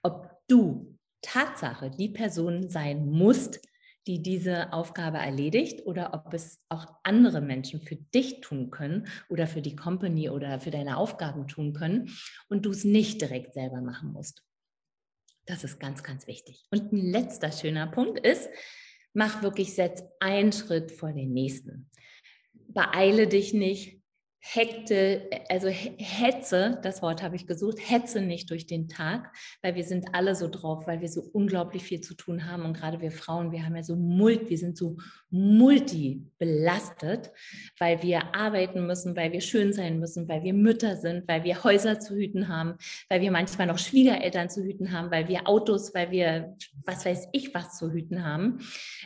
ob 0.06 0.30
du 0.46 0.96
Tatsache 1.20 1.90
die 1.90 2.08
Person 2.08 2.68
sein 2.68 3.10
musst, 3.10 3.60
die 4.06 4.22
diese 4.22 4.72
Aufgabe 4.72 5.18
erledigt 5.18 5.84
oder 5.84 6.14
ob 6.14 6.32
es 6.32 6.60
auch 6.68 6.86
andere 7.02 7.40
Menschen 7.40 7.80
für 7.80 7.96
dich 7.96 8.40
tun 8.40 8.70
können 8.70 9.08
oder 9.28 9.48
für 9.48 9.62
die 9.62 9.74
Company 9.74 10.30
oder 10.30 10.60
für 10.60 10.70
deine 10.70 10.96
Aufgaben 10.96 11.48
tun 11.48 11.72
können 11.72 12.10
und 12.48 12.64
du 12.66 12.70
es 12.70 12.84
nicht 12.84 13.20
direkt 13.20 13.54
selber 13.54 13.80
machen 13.80 14.12
musst. 14.12 14.44
Das 15.46 15.64
ist 15.64 15.80
ganz, 15.80 16.04
ganz 16.04 16.28
wichtig. 16.28 16.66
Und 16.70 16.92
ein 16.92 17.10
letzter 17.10 17.50
schöner 17.50 17.88
Punkt 17.88 18.24
ist, 18.24 18.48
mach 19.12 19.42
wirklich, 19.42 19.74
setz 19.74 20.04
einen 20.20 20.52
Schritt 20.52 20.92
vor 20.92 21.12
den 21.12 21.32
nächsten. 21.32 21.90
Beeile 22.68 23.26
dich 23.26 23.54
nicht, 23.54 23.95
Hekte, 24.48 25.28
also 25.48 25.66
Hetze, 25.68 26.78
das 26.82 27.02
Wort 27.02 27.20
habe 27.20 27.34
ich 27.34 27.48
gesucht, 27.48 27.78
Hetze 27.80 28.20
nicht 28.20 28.48
durch 28.48 28.66
den 28.66 28.88
Tag, 28.88 29.34
weil 29.60 29.74
wir 29.74 29.82
sind 29.82 30.14
alle 30.14 30.36
so 30.36 30.48
drauf, 30.48 30.86
weil 30.86 31.00
wir 31.00 31.08
so 31.08 31.22
unglaublich 31.32 31.82
viel 31.82 32.00
zu 32.00 32.14
tun 32.14 32.46
haben 32.46 32.64
und 32.64 32.74
gerade 32.74 33.00
wir 33.00 33.10
Frauen, 33.10 33.50
wir 33.50 33.64
haben 33.64 33.74
ja 33.74 33.82
so 33.82 33.96
multi, 33.96 34.50
wir 34.50 34.58
sind 34.58 34.78
so 34.78 34.98
multi 35.30 36.30
belastet, 36.38 37.32
weil 37.80 38.02
wir 38.04 38.36
arbeiten 38.36 38.86
müssen, 38.86 39.16
weil 39.16 39.32
wir 39.32 39.40
schön 39.40 39.72
sein 39.72 39.98
müssen, 39.98 40.28
weil 40.28 40.44
wir 40.44 40.54
Mütter 40.54 40.96
sind, 40.96 41.26
weil 41.26 41.42
wir 41.42 41.64
Häuser 41.64 41.98
zu 41.98 42.14
hüten 42.14 42.46
haben, 42.46 42.76
weil 43.08 43.20
wir 43.20 43.32
manchmal 43.32 43.66
noch 43.66 43.78
Schwiegereltern 43.78 44.48
zu 44.48 44.62
hüten 44.62 44.92
haben, 44.92 45.10
weil 45.10 45.26
wir 45.26 45.48
Autos, 45.48 45.92
weil 45.92 46.12
wir 46.12 46.56
was 46.84 47.04
weiß 47.04 47.28
ich 47.32 47.52
was 47.52 47.76
zu 47.78 47.90
hüten 47.90 48.24
haben. 48.24 48.60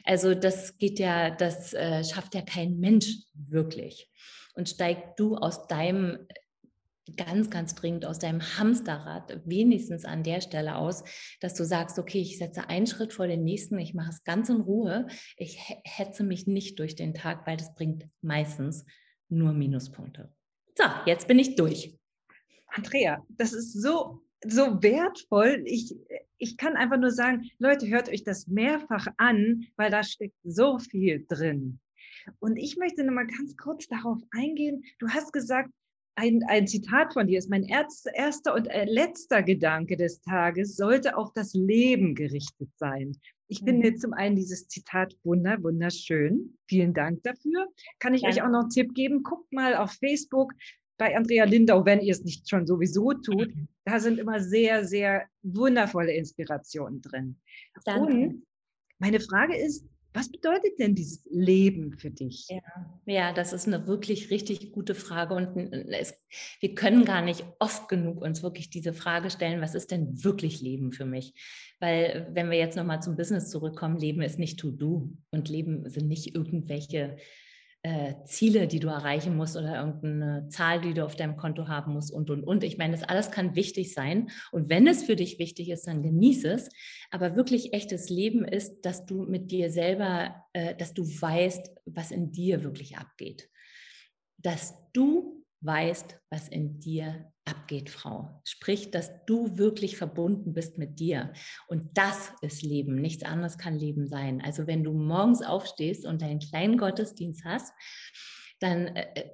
Also 0.04 0.34
das 0.34 0.76
geht 0.76 0.98
ja, 0.98 1.30
das 1.30 1.72
äh, 1.72 2.04
schafft 2.04 2.34
ja 2.34 2.42
kein 2.42 2.78
Mensch 2.78 3.16
wirklich 3.32 4.10
und 4.54 4.68
steig 4.68 5.16
du 5.16 5.36
aus 5.36 5.66
deinem 5.66 6.26
ganz, 7.16 7.50
ganz 7.50 7.74
dringend 7.74 8.04
aus 8.04 8.18
deinem 8.18 8.40
Hamsterrad 8.40 9.40
wenigstens 9.44 10.04
an 10.04 10.22
der 10.22 10.40
Stelle 10.40 10.76
aus, 10.76 11.02
dass 11.40 11.54
du 11.54 11.64
sagst, 11.64 11.98
okay, 11.98 12.20
ich 12.20 12.38
setze 12.38 12.68
einen 12.68 12.86
Schritt 12.86 13.12
vor 13.12 13.26
den 13.26 13.44
nächsten, 13.44 13.78
ich 13.78 13.94
mache 13.94 14.10
es 14.10 14.24
ganz 14.24 14.48
in 14.48 14.60
Ruhe, 14.60 15.06
ich 15.36 15.58
hetze 15.84 16.24
mich 16.24 16.46
nicht 16.46 16.78
durch 16.78 16.94
den 16.94 17.14
Tag, 17.14 17.46
weil 17.46 17.56
das 17.56 17.74
bringt 17.74 18.06
meistens 18.22 18.84
nur 19.28 19.52
Minuspunkte. 19.52 20.32
So, 20.76 20.84
jetzt 21.06 21.28
bin 21.28 21.38
ich 21.38 21.56
durch. 21.56 21.96
Andrea, 22.68 23.24
das 23.30 23.52
ist 23.52 23.72
so, 23.72 24.22
so 24.44 24.82
wertvoll. 24.82 25.62
Ich, 25.66 25.96
ich 26.38 26.56
kann 26.56 26.76
einfach 26.76 26.98
nur 26.98 27.10
sagen, 27.10 27.50
Leute, 27.58 27.88
hört 27.88 28.08
euch 28.08 28.24
das 28.24 28.46
mehrfach 28.46 29.06
an, 29.16 29.66
weil 29.76 29.90
da 29.90 30.02
steckt 30.02 30.36
so 30.44 30.78
viel 30.78 31.26
drin. 31.28 31.80
Und 32.38 32.56
ich 32.56 32.76
möchte 32.76 33.04
noch 33.04 33.12
mal 33.12 33.26
ganz 33.26 33.56
kurz 33.56 33.86
darauf 33.88 34.18
eingehen. 34.30 34.84
Du 34.98 35.08
hast 35.08 35.32
gesagt, 35.32 35.70
ein, 36.16 36.42
ein 36.48 36.66
Zitat 36.66 37.14
von 37.14 37.26
dir 37.26 37.38
ist, 37.38 37.48
mein 37.48 37.64
erster 37.64 38.54
und 38.54 38.66
äh, 38.66 38.84
letzter 38.84 39.42
Gedanke 39.42 39.96
des 39.96 40.20
Tages 40.20 40.76
sollte 40.76 41.16
auf 41.16 41.32
das 41.32 41.54
Leben 41.54 42.14
gerichtet 42.14 42.68
sein. 42.76 43.16
Ich 43.48 43.60
finde 43.64 43.90
mhm. 43.90 43.96
zum 43.96 44.12
einen 44.12 44.36
dieses 44.36 44.68
Zitat 44.68 45.16
wunder, 45.24 45.62
wunderschön. 45.62 46.56
Vielen 46.68 46.94
Dank 46.94 47.22
dafür. 47.22 47.66
Kann 47.98 48.14
ich 48.14 48.22
ja. 48.22 48.28
euch 48.28 48.42
auch 48.42 48.48
noch 48.48 48.60
einen 48.60 48.70
Tipp 48.70 48.94
geben? 48.94 49.22
Guckt 49.22 49.52
mal 49.52 49.74
auf 49.74 49.92
Facebook 49.92 50.52
bei 50.98 51.16
Andrea 51.16 51.44
Lindau, 51.44 51.84
wenn 51.86 52.00
ihr 52.00 52.12
es 52.12 52.22
nicht 52.22 52.48
schon 52.48 52.66
sowieso 52.66 53.12
tut. 53.14 53.54
Mhm. 53.54 53.68
Da 53.84 53.98
sind 53.98 54.18
immer 54.18 54.40
sehr, 54.40 54.84
sehr 54.84 55.26
wundervolle 55.42 56.12
Inspirationen 56.12 57.00
drin. 57.00 57.40
Danke. 57.84 58.12
Und 58.12 58.46
meine 58.98 59.18
Frage 59.18 59.56
ist, 59.56 59.84
was 60.12 60.30
bedeutet 60.30 60.78
denn 60.78 60.94
dieses 60.94 61.24
Leben 61.30 61.96
für 61.98 62.10
dich? 62.10 62.48
Ja, 62.48 62.60
ja, 63.06 63.32
das 63.32 63.52
ist 63.52 63.66
eine 63.66 63.86
wirklich 63.86 64.30
richtig 64.30 64.72
gute 64.72 64.94
Frage 64.94 65.34
und 65.34 65.56
es, 65.92 66.14
wir 66.60 66.74
können 66.74 67.04
gar 67.04 67.22
nicht 67.22 67.44
oft 67.58 67.88
genug 67.88 68.20
uns 68.20 68.42
wirklich 68.42 68.70
diese 68.70 68.92
Frage 68.92 69.30
stellen, 69.30 69.60
was 69.60 69.74
ist 69.74 69.90
denn 69.90 70.24
wirklich 70.24 70.60
Leben 70.60 70.92
für 70.92 71.04
mich? 71.04 71.34
Weil 71.78 72.28
wenn 72.32 72.50
wir 72.50 72.58
jetzt 72.58 72.76
nochmal 72.76 73.02
zum 73.02 73.16
Business 73.16 73.50
zurückkommen, 73.50 73.98
Leben 73.98 74.22
ist 74.22 74.38
nicht 74.38 74.58
To-Do 74.58 75.10
und 75.30 75.48
Leben 75.48 75.88
sind 75.88 76.08
nicht 76.08 76.34
irgendwelche 76.34 77.16
äh, 77.82 78.14
Ziele, 78.24 78.66
die 78.66 78.78
du 78.78 78.88
erreichen 78.88 79.36
musst 79.36 79.56
oder 79.56 79.76
irgendeine 79.76 80.48
Zahl, 80.48 80.80
die 80.82 80.92
du 80.92 81.04
auf 81.04 81.16
deinem 81.16 81.36
Konto 81.36 81.66
haben 81.66 81.94
musst 81.94 82.12
und, 82.12 82.28
und, 82.28 82.44
und. 82.44 82.62
Ich 82.62 82.76
meine, 82.76 82.92
das 82.92 83.08
alles 83.08 83.30
kann 83.30 83.56
wichtig 83.56 83.94
sein. 83.94 84.30
Und 84.52 84.68
wenn 84.68 84.86
es 84.86 85.04
für 85.04 85.16
dich 85.16 85.38
wichtig 85.38 85.70
ist, 85.70 85.86
dann 85.86 86.02
genieße 86.02 86.48
es. 86.50 86.68
Aber 87.10 87.36
wirklich 87.36 87.72
echtes 87.72 88.10
Leben 88.10 88.44
ist, 88.44 88.82
dass 88.82 89.06
du 89.06 89.24
mit 89.24 89.50
dir 89.50 89.70
selber, 89.70 90.44
äh, 90.52 90.74
dass 90.74 90.92
du 90.92 91.04
weißt, 91.04 91.70
was 91.86 92.10
in 92.10 92.32
dir 92.32 92.64
wirklich 92.64 92.98
abgeht. 92.98 93.48
Dass 94.36 94.74
du 94.92 95.39
weißt, 95.60 96.18
was 96.30 96.48
in 96.48 96.80
dir 96.80 97.30
abgeht, 97.44 97.90
Frau. 97.90 98.40
Sprich, 98.44 98.90
dass 98.90 99.10
du 99.26 99.58
wirklich 99.58 99.96
verbunden 99.96 100.52
bist 100.52 100.78
mit 100.78 101.00
dir. 101.00 101.32
Und 101.68 101.96
das 101.96 102.32
ist 102.42 102.62
Leben. 102.62 102.94
Nichts 102.96 103.24
anderes 103.24 103.58
kann 103.58 103.78
Leben 103.78 104.06
sein. 104.06 104.40
Also 104.40 104.66
wenn 104.66 104.84
du 104.84 104.92
morgens 104.92 105.42
aufstehst 105.42 106.06
und 106.06 106.22
deinen 106.22 106.38
kleinen 106.38 106.78
Gottesdienst 106.78 107.44
hast, 107.44 107.72
dann 108.60 108.86
äh, 108.88 109.06
äh 109.14 109.24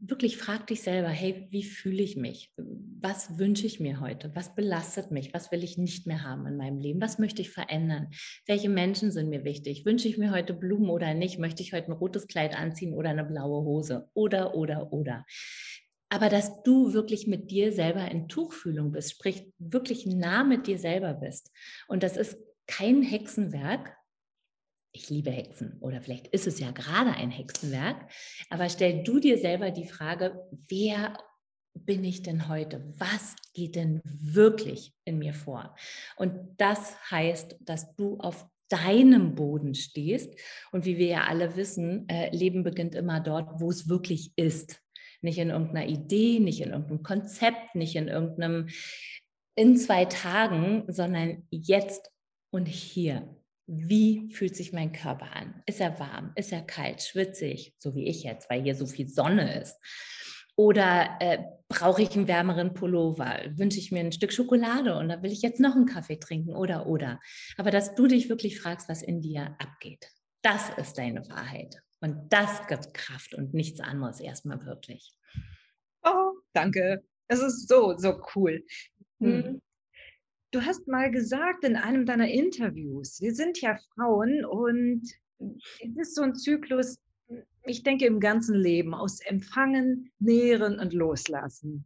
wirklich 0.00 0.38
frag 0.38 0.66
dich 0.66 0.80
selber, 0.80 1.08
hey, 1.08 1.46
wie 1.50 1.62
fühle 1.62 2.02
ich 2.02 2.16
mich? 2.16 2.54
Was 2.56 3.38
wünsche 3.38 3.66
ich 3.66 3.78
mir 3.78 4.00
heute? 4.00 4.34
Was 4.34 4.54
belastet 4.54 5.10
mich? 5.10 5.34
Was 5.34 5.52
will 5.52 5.62
ich 5.62 5.76
nicht 5.76 6.06
mehr 6.06 6.24
haben 6.24 6.46
in 6.46 6.56
meinem 6.56 6.78
Leben? 6.78 7.02
Was 7.02 7.18
möchte 7.18 7.42
ich 7.42 7.50
verändern? 7.50 8.08
Welche 8.46 8.70
Menschen 8.70 9.12
sind 9.12 9.28
mir 9.28 9.44
wichtig? 9.44 9.84
Wünsche 9.84 10.08
ich 10.08 10.16
mir 10.16 10.30
heute 10.30 10.54
Blumen 10.54 10.88
oder 10.88 11.12
nicht? 11.12 11.38
Möchte 11.38 11.62
ich 11.62 11.74
heute 11.74 11.88
ein 11.88 11.98
rotes 11.98 12.26
Kleid 12.26 12.58
anziehen 12.58 12.94
oder 12.94 13.10
eine 13.10 13.24
blaue 13.24 13.62
Hose? 13.62 14.08
Oder, 14.14 14.54
oder, 14.54 14.90
oder 14.94 15.26
aber 16.10 16.28
dass 16.28 16.62
du 16.62 16.92
wirklich 16.92 17.26
mit 17.26 17.50
dir 17.50 17.72
selber 17.72 18.10
in 18.10 18.28
Tuchfühlung 18.28 18.92
bist, 18.92 19.12
sprich 19.12 19.52
wirklich 19.58 20.06
nah 20.06 20.42
mit 20.42 20.66
dir 20.66 20.78
selber 20.78 21.14
bist. 21.14 21.52
Und 21.86 22.02
das 22.02 22.16
ist 22.16 22.38
kein 22.66 23.02
Hexenwerk. 23.02 23.96
Ich 24.92 25.10
liebe 25.10 25.30
Hexen 25.30 25.78
oder 25.80 26.00
vielleicht 26.00 26.28
ist 26.28 26.46
es 26.46 26.58
ja 26.58 26.70
gerade 26.70 27.10
ein 27.10 27.30
Hexenwerk, 27.30 28.10
aber 28.50 28.68
stell 28.68 29.02
du 29.02 29.20
dir 29.20 29.38
selber 29.38 29.70
die 29.70 29.86
Frage, 29.86 30.48
wer 30.68 31.16
bin 31.74 32.04
ich 32.04 32.22
denn 32.22 32.48
heute? 32.48 32.92
Was 32.98 33.36
geht 33.54 33.76
denn 33.76 34.00
wirklich 34.04 34.94
in 35.04 35.18
mir 35.18 35.34
vor? 35.34 35.76
Und 36.16 36.32
das 36.56 36.96
heißt, 37.10 37.56
dass 37.60 37.94
du 37.96 38.18
auf 38.18 38.46
deinem 38.68 39.34
Boden 39.34 39.74
stehst. 39.74 40.34
Und 40.72 40.84
wie 40.84 40.98
wir 40.98 41.06
ja 41.06 41.24
alle 41.24 41.56
wissen, 41.56 42.08
äh, 42.08 42.34
Leben 42.34 42.62
beginnt 42.62 42.94
immer 42.94 43.20
dort, 43.20 43.60
wo 43.60 43.70
es 43.70 43.88
wirklich 43.88 44.32
ist. 44.36 44.82
Nicht 45.20 45.38
in 45.38 45.50
irgendeiner 45.50 45.88
Idee, 45.88 46.38
nicht 46.38 46.60
in 46.60 46.70
irgendeinem 46.70 47.02
Konzept, 47.02 47.74
nicht 47.74 47.96
in 47.96 48.08
irgendeinem 48.08 48.68
in 49.56 49.76
zwei 49.76 50.04
Tagen, 50.04 50.84
sondern 50.86 51.46
jetzt 51.50 52.12
und 52.50 52.66
hier. 52.66 53.37
Wie 53.70 54.30
fühlt 54.32 54.56
sich 54.56 54.72
mein 54.72 54.92
Körper 54.92 55.36
an? 55.36 55.62
Ist 55.66 55.80
er 55.80 55.98
warm? 56.00 56.32
Ist 56.36 56.52
er 56.52 56.62
kalt? 56.62 57.02
Schwitzig? 57.02 57.74
So 57.78 57.94
wie 57.94 58.08
ich 58.08 58.22
jetzt, 58.22 58.48
weil 58.48 58.62
hier 58.62 58.74
so 58.74 58.86
viel 58.86 59.08
Sonne 59.08 59.60
ist. 59.60 59.76
Oder 60.56 61.18
äh, 61.20 61.38
brauche 61.68 62.00
ich 62.00 62.16
einen 62.16 62.28
wärmeren 62.28 62.72
Pullover? 62.72 63.42
Wünsche 63.56 63.78
ich 63.78 63.92
mir 63.92 64.00
ein 64.00 64.10
Stück 64.10 64.32
Schokolade 64.32 64.96
und 64.96 65.10
da 65.10 65.22
will 65.22 65.30
ich 65.30 65.42
jetzt 65.42 65.60
noch 65.60 65.76
einen 65.76 65.84
Kaffee 65.84 66.18
trinken 66.18 66.56
oder 66.56 66.86
oder. 66.86 67.20
Aber 67.58 67.70
dass 67.70 67.94
du 67.94 68.06
dich 68.06 68.30
wirklich 68.30 68.58
fragst, 68.58 68.88
was 68.88 69.02
in 69.02 69.20
dir 69.20 69.54
abgeht, 69.58 70.10
das 70.40 70.70
ist 70.78 70.96
deine 70.96 71.28
Wahrheit. 71.28 71.76
Und 72.00 72.32
das 72.32 72.66
gibt 72.68 72.94
Kraft 72.94 73.34
und 73.34 73.52
nichts 73.52 73.80
anderes 73.80 74.18
erstmal 74.18 74.64
wirklich. 74.64 75.12
Oh, 76.04 76.32
danke. 76.54 77.04
Es 77.26 77.40
ist 77.40 77.68
so, 77.68 77.96
so 77.98 78.18
cool. 78.34 78.64
Hm. 79.20 79.60
Du 80.50 80.62
hast 80.62 80.88
mal 80.88 81.10
gesagt 81.10 81.64
in 81.64 81.76
einem 81.76 82.06
deiner 82.06 82.28
Interviews, 82.28 83.20
wir 83.20 83.34
sind 83.34 83.60
ja 83.60 83.76
Frauen 83.94 84.44
und 84.44 85.02
es 85.38 85.96
ist 85.96 86.14
so 86.14 86.22
ein 86.22 86.34
Zyklus, 86.34 86.98
ich 87.64 87.82
denke 87.82 88.06
im 88.06 88.18
ganzen 88.18 88.54
Leben, 88.54 88.94
aus 88.94 89.20
Empfangen, 89.20 90.10
Nähren 90.18 90.78
und 90.80 90.94
Loslassen. 90.94 91.84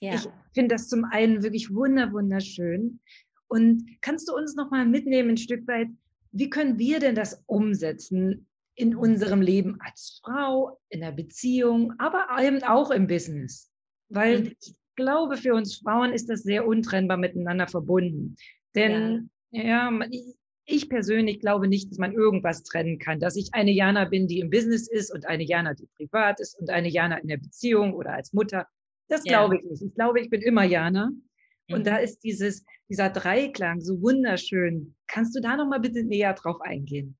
Ja. 0.00 0.14
Ich 0.14 0.28
finde 0.52 0.74
das 0.74 0.88
zum 0.88 1.04
einen 1.04 1.42
wirklich 1.42 1.72
wunder, 1.72 2.12
wunderschön. 2.12 3.00
Und 3.48 3.88
kannst 4.02 4.28
du 4.28 4.34
uns 4.34 4.54
noch 4.54 4.70
mal 4.70 4.84
mitnehmen 4.84 5.30
ein 5.30 5.36
Stück 5.38 5.66
weit, 5.66 5.88
wie 6.32 6.50
können 6.50 6.78
wir 6.78 7.00
denn 7.00 7.14
das 7.14 7.42
umsetzen 7.46 8.46
in 8.74 8.94
unserem 8.94 9.40
Leben 9.40 9.78
als 9.80 10.20
Frau, 10.22 10.78
in 10.88 11.00
der 11.00 11.12
Beziehung, 11.12 11.94
aber 11.98 12.26
eben 12.42 12.62
auch 12.64 12.90
im 12.90 13.06
Business. 13.06 13.70
Weil 14.08 14.40
mhm. 14.40 14.56
ich 14.60 14.74
glaube, 14.96 15.36
für 15.36 15.54
uns 15.54 15.76
Frauen 15.76 16.12
ist 16.12 16.28
das 16.28 16.42
sehr 16.42 16.66
untrennbar 16.66 17.16
miteinander 17.16 17.66
verbunden. 17.66 18.36
Denn 18.74 19.30
ja, 19.50 19.90
ja 19.90 20.06
ich 20.66 20.88
persönlich 20.88 21.40
glaube 21.40 21.68
nicht, 21.68 21.90
dass 21.90 21.98
man 21.98 22.12
irgendwas 22.12 22.62
trennen 22.62 22.98
kann. 22.98 23.20
Dass 23.20 23.36
ich 23.36 23.52
eine 23.52 23.70
Jana 23.70 24.06
bin, 24.06 24.26
die 24.26 24.40
im 24.40 24.50
Business 24.50 24.88
ist 24.88 25.12
und 25.12 25.26
eine 25.26 25.44
Jana, 25.44 25.74
die 25.74 25.88
privat 25.96 26.40
ist 26.40 26.58
und 26.58 26.70
eine 26.70 26.88
Jana 26.88 27.18
in 27.18 27.28
der 27.28 27.36
Beziehung 27.36 27.94
oder 27.94 28.14
als 28.14 28.32
Mutter. 28.32 28.66
Das 29.08 29.24
ja. 29.24 29.38
glaube 29.38 29.58
ich 29.58 29.64
nicht. 29.64 29.82
Ich 29.82 29.94
glaube, 29.94 30.20
ich 30.20 30.30
bin 30.30 30.40
immer 30.40 30.64
Jana. 30.64 31.10
Und 31.70 31.80
mhm. 31.80 31.84
da 31.84 31.96
ist 31.96 32.20
dieses, 32.24 32.64
dieser 32.88 33.10
Dreiklang 33.10 33.80
so 33.80 34.00
wunderschön. 34.00 34.94
Kannst 35.06 35.36
du 35.36 35.40
da 35.40 35.56
noch 35.56 35.66
mal 35.66 35.80
bitte 35.80 36.02
näher 36.02 36.34
drauf 36.34 36.60
eingehen? 36.60 37.16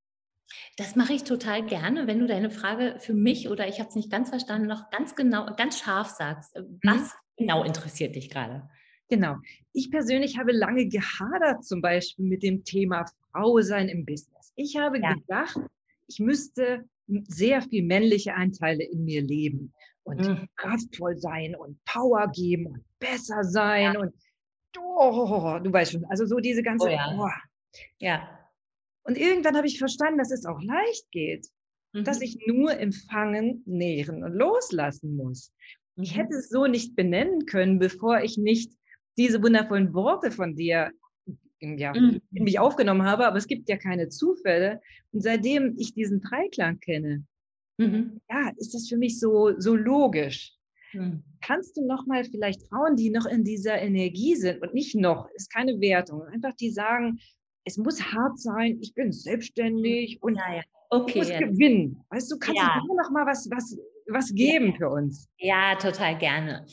Das 0.77 0.97
mache 0.97 1.13
ich 1.13 1.25
total 1.25 1.65
gerne, 1.65 2.07
wenn 2.07 2.19
du 2.19 2.27
deine 2.27 2.51
Frage 2.51 2.97
für 2.99 3.15
mich 3.15 3.49
oder 3.49 3.69
ich 3.69 3.79
habe 3.79 3.89
es 3.89 3.95
nicht 3.95 4.11
ganz 4.11 4.31
verstanden, 4.31 4.67
noch 4.67 4.91
ganz 4.91 5.15
genau, 5.15 5.47
ganz 5.57 5.79
scharf 5.79 6.09
sagst. 6.09 6.55
Äh, 6.57 6.63
mhm. 6.63 6.81
Was 6.83 7.01
mhm. 7.01 7.47
genau 7.47 7.65
interessiert 7.65 8.17
dich 8.17 8.31
gerade? 8.31 8.69
Genau. 9.09 9.37
Ich 9.73 9.91
persönlich 9.91 10.39
habe 10.39 10.53
lange 10.53 10.87
gehadert, 10.87 11.65
zum 11.65 11.83
Beispiel 11.83 12.25
mit 12.25 12.43
dem 12.43 12.65
Thema 12.65 13.05
Frau 13.31 13.61
sein 13.61 13.89
im 13.89 14.05
Business. 14.05 14.53
Ich 14.57 14.77
habe 14.77 14.99
ja. 14.99 15.15
gedacht, 15.15 15.59
ich 16.07 16.19
müsste 16.21 16.85
sehr 17.07 17.61
viel 17.63 17.85
männliche 17.85 18.35
Anteile 18.35 18.85
in 18.85 19.05
mir 19.05 19.23
leben 19.23 19.73
und 20.05 20.21
mhm. 20.21 20.49
kraftvoll 20.57 21.17
sein 21.19 21.55
und 21.55 21.79
Power 21.85 22.29
geben 22.29 22.67
und 22.67 22.85
besser 22.99 23.45
sein 23.45 23.95
ja. 23.95 24.01
und 24.01 24.15
oh, 24.79 25.59
du 25.63 25.73
weißt 25.73 25.93
schon, 25.93 26.05
also 26.07 26.27
so 26.27 26.39
diese 26.39 26.63
ganze. 26.63 26.87
Oh 26.87 26.91
ja. 26.91 27.17
Oh. 27.19 27.29
ja. 27.99 28.44
Und 29.05 29.17
irgendwann 29.19 29.57
habe 29.57 29.67
ich 29.67 29.79
verstanden, 29.79 30.19
dass 30.19 30.31
es 30.31 30.47
auch 30.47 30.61
leicht 30.63 31.11
geht, 31.11 31.47
mhm. 31.93 32.05
dass 32.05 32.21
ich 32.21 32.39
nur 32.47 32.79
empfangen, 32.79 33.63
nähren 33.67 34.25
und 34.25 34.35
loslassen 34.35 35.17
muss. 35.17 35.53
Ich 35.97 36.15
mhm. 36.15 36.21
hätte 36.21 36.35
es 36.35 36.49
so 36.49 36.67
nicht 36.67 36.97
benennen 36.97 37.47
können, 37.47 37.79
bevor 37.79 38.21
ich 38.21 38.37
nicht 38.39 38.73
diese 39.17 39.43
wundervollen 39.43 39.95
Worte 39.95 40.31
von 40.31 40.57
dir 40.57 40.91
ja, 41.61 41.93
mhm. 41.95 42.21
in 42.33 42.45
mich 42.45 42.59
aufgenommen 42.59 43.05
habe, 43.05 43.27
aber 43.27 43.37
es 43.37 43.47
gibt 43.47 43.69
ja 43.69 43.77
keine 43.77 44.09
Zufälle. 44.09 44.81
Und 45.13 45.23
seitdem 45.23 45.77
ich 45.79 45.95
diesen 45.95 46.21
Dreiklang 46.21 46.81
kenne, 46.81 47.25
mhm. 47.79 48.21
ja, 48.29 48.51
ist 48.57 48.75
das 48.75 48.89
für 48.89 48.97
mich 48.97 49.19
so, 49.21 49.59
so 49.59 49.75
logisch. 49.75 50.53
Mhm. 50.93 51.23
Kannst 51.41 51.77
du 51.77 51.87
noch 51.87 52.07
mal 52.07 52.25
vielleicht 52.25 52.67
Frauen, 52.69 52.97
die 52.97 53.11
noch 53.11 53.27
in 53.27 53.45
dieser 53.45 53.81
Energie 53.81 54.37
sind 54.37 54.63
und 54.63 54.75
nicht 54.75 54.95
noch, 54.95 55.29
ist 55.35 55.53
keine 55.53 55.81
Wertung, 55.81 56.23
einfach 56.23 56.55
die 56.55 56.71
sagen, 56.71 57.19
es 57.65 57.77
muss 57.77 58.03
hart 58.03 58.39
sein, 58.39 58.79
ich 58.81 58.95
bin 58.95 59.13
selbstständig 59.13 60.23
und 60.23 60.37
ja, 60.37 60.57
ja. 60.57 60.63
Okay, 60.91 61.21
ich 61.21 61.29
muss 61.29 61.39
gewinnen. 61.39 62.05
Weißt 62.11 62.31
du, 62.31 62.39
kannst 62.39 62.61
ja. 62.61 62.81
du 62.87 62.95
noch 62.95 63.11
mal 63.11 63.27
was, 63.27 63.49
was 63.51 63.77
was 64.07 64.35
geben 64.35 64.73
ja. 64.73 64.77
für 64.77 64.91
uns? 64.91 65.29
Ja, 65.39 65.75
total 65.77 66.19
gerne. 66.19 66.67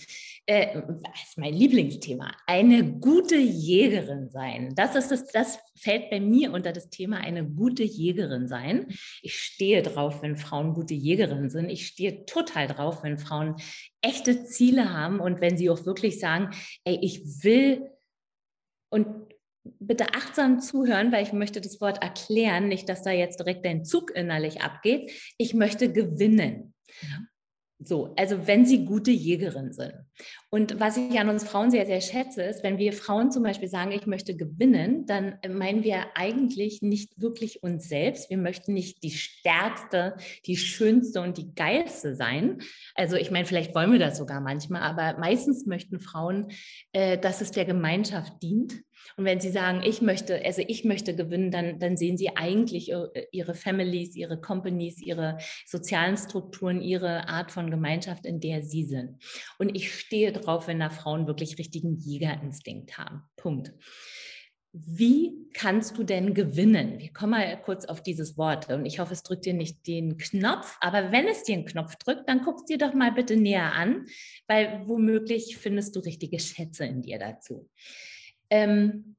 Äh, 0.46 0.82
das 1.04 1.30
ist 1.30 1.38
mein 1.38 1.54
Lieblingsthema. 1.54 2.32
Eine 2.48 3.00
gute 3.00 3.38
Jägerin 3.38 4.30
sein. 4.30 4.74
Das, 4.76 4.96
ist 4.96 5.10
das, 5.10 5.28
das 5.28 5.60
fällt 5.76 6.10
bei 6.10 6.20
mir 6.20 6.52
unter 6.52 6.74
das 6.74 6.90
Thema 6.90 7.18
eine 7.18 7.48
gute 7.48 7.84
Jägerin 7.84 8.48
sein. 8.48 8.88
Ich 9.22 9.40
stehe 9.40 9.82
drauf, 9.82 10.22
wenn 10.22 10.36
Frauen 10.36 10.74
gute 10.74 10.94
Jägerinnen 10.94 11.50
sind. 11.50 11.70
Ich 11.70 11.88
stehe 11.88 12.26
total 12.26 12.68
drauf, 12.68 13.04
wenn 13.04 13.18
Frauen 13.18 13.56
echte 14.02 14.46
Ziele 14.46 14.94
haben 14.94 15.20
und 15.20 15.42
wenn 15.42 15.58
sie 15.58 15.70
auch 15.70 15.86
wirklich 15.86 16.20
sagen, 16.20 16.52
ey, 16.84 17.00
ich 17.02 17.44
will 17.44 17.90
und 18.90 19.31
bitte 19.64 20.14
achtsam 20.14 20.60
zuhören, 20.60 21.12
weil 21.12 21.24
ich 21.24 21.34
möchte 21.34 21.62
das 21.62 21.82
Wort 21.82 22.02
erklären, 22.02 22.68
nicht, 22.68 22.90
dass 22.90 23.04
da 23.04 23.12
jetzt 23.12 23.40
direkt 23.40 23.66
dein 23.66 23.86
Zug 23.86 24.12
innerlich 24.16 24.62
abgeht. 24.62 25.12
Ich 25.38 25.54
möchte 25.54 25.92
gewinnen. 25.92 26.74
So, 27.84 28.14
also 28.16 28.46
wenn 28.46 28.66
sie 28.66 28.86
gute 28.86 29.10
Jägerin 29.10 29.74
sind. 29.74 29.94
Und 30.52 30.80
was 30.80 30.98
ich 30.98 31.20
an 31.20 31.30
uns 31.30 31.44
Frauen 31.44 31.72
sehr, 31.72 31.88
sehr 31.88 32.02
schätze, 32.02 32.44
ist, 32.44 32.64
wenn 32.64 32.78
wir 32.78 32.94
Frauen 32.94 33.32
zum 33.32 33.42
Beispiel 33.42 33.70
sagen, 33.70 33.92
ich 33.92 34.06
möchte 34.06 34.36
gewinnen, 34.36 35.08
dann 35.08 35.40
meinen 35.50 35.84
wir 35.84 36.06
eigentlich 36.16 36.84
nicht 36.84 37.20
wirklich 37.20 37.64
uns 37.64 37.90
selbst. 37.90 38.30
Wir 38.30 38.38
möchten 38.38 38.74
nicht 38.74 39.02
die 39.02 39.12
stärkste, 39.12 40.16
die 40.46 40.58
schönste 40.58 41.22
und 41.22 41.38
die 41.38 41.56
geilste 41.56 42.16
sein. 42.16 42.60
Also 42.94 43.16
ich 43.16 43.32
meine, 43.32 43.46
vielleicht 43.46 43.74
wollen 43.74 43.92
wir 43.92 44.00
das 44.00 44.18
sogar 44.18 44.42
manchmal, 44.42 44.84
aber 44.84 45.20
meistens 45.20 45.66
möchten 45.66 46.00
Frauen, 46.00 46.52
äh, 46.94 47.18
dass 47.18 47.42
es 47.42 47.50
der 47.50 47.66
Gemeinschaft 47.66 48.44
dient 48.44 48.84
und 49.18 49.26
wenn 49.26 49.40
Sie 49.40 49.50
sagen, 49.50 49.82
ich 49.84 50.02
möchte, 50.02 50.44
also 50.44 50.64
ich 50.68 50.84
möchte 50.86 51.16
gewinnen, 51.16 51.52
dann, 51.52 51.80
dann 51.80 51.98
sehen 51.98 52.18
Sie 52.18 52.36
eigentlich 52.36 52.92
äh, 52.92 53.28
Ihre 53.32 53.54
Families, 53.54 54.16
Ihre 54.16 54.40
Companies, 54.40 55.02
Ihre 55.02 55.38
sozialen 55.66 56.18
Strukturen, 56.18 56.82
Ihre 56.82 57.28
Art 57.28 57.52
von 57.52 57.70
Gemeinschaft, 57.70 58.26
in 58.26 58.40
der 58.40 58.64
Sie 58.64 58.84
sind. 58.84 59.22
Und 59.60 59.76
ich 59.76 59.94
stehe 59.94 60.32
drauf, 60.32 60.68
wenn 60.68 60.80
da 60.80 60.90
Frauen 60.90 61.28
wirklich 61.28 61.58
richtigen 61.58 61.96
Jägerinstinkt 61.96 62.98
haben. 62.98 63.24
Punkt. 63.36 63.74
Wie 64.74 65.50
kannst 65.54 65.98
du 65.98 66.06
denn 66.06 66.34
gewinnen? 66.34 66.98
Wir 66.98 67.12
kommen 67.12 67.32
mal 67.32 67.62
kurz 67.62 67.84
auf 67.84 68.02
dieses 68.02 68.38
Wort 68.38 68.70
und 68.70 68.86
ich 68.86 69.00
hoffe, 69.00 69.12
es 69.12 69.22
drückt 69.22 69.46
dir 69.46 69.54
nicht 69.54 69.86
den 69.86 70.18
Knopf, 70.18 70.78
aber 70.80 71.12
wenn 71.12 71.28
es 71.28 71.44
dir 71.44 71.56
einen 71.56 71.66
Knopf 71.66 71.98
drückt, 71.98 72.30
dann 72.30 72.42
guckst 72.42 72.70
dir 72.70 72.78
doch 72.78 72.94
mal 72.94 73.12
bitte 73.12 73.36
näher 73.36 73.74
an, 73.74 74.06
weil 74.48 74.84
womöglich 74.88 75.58
findest 75.58 75.98
du 75.98 76.00
richtige 76.00 76.40
Schätze 76.40 76.86
in 76.86 77.02
dir 77.02 77.20
dazu 77.20 77.70
ähm, 78.52 79.12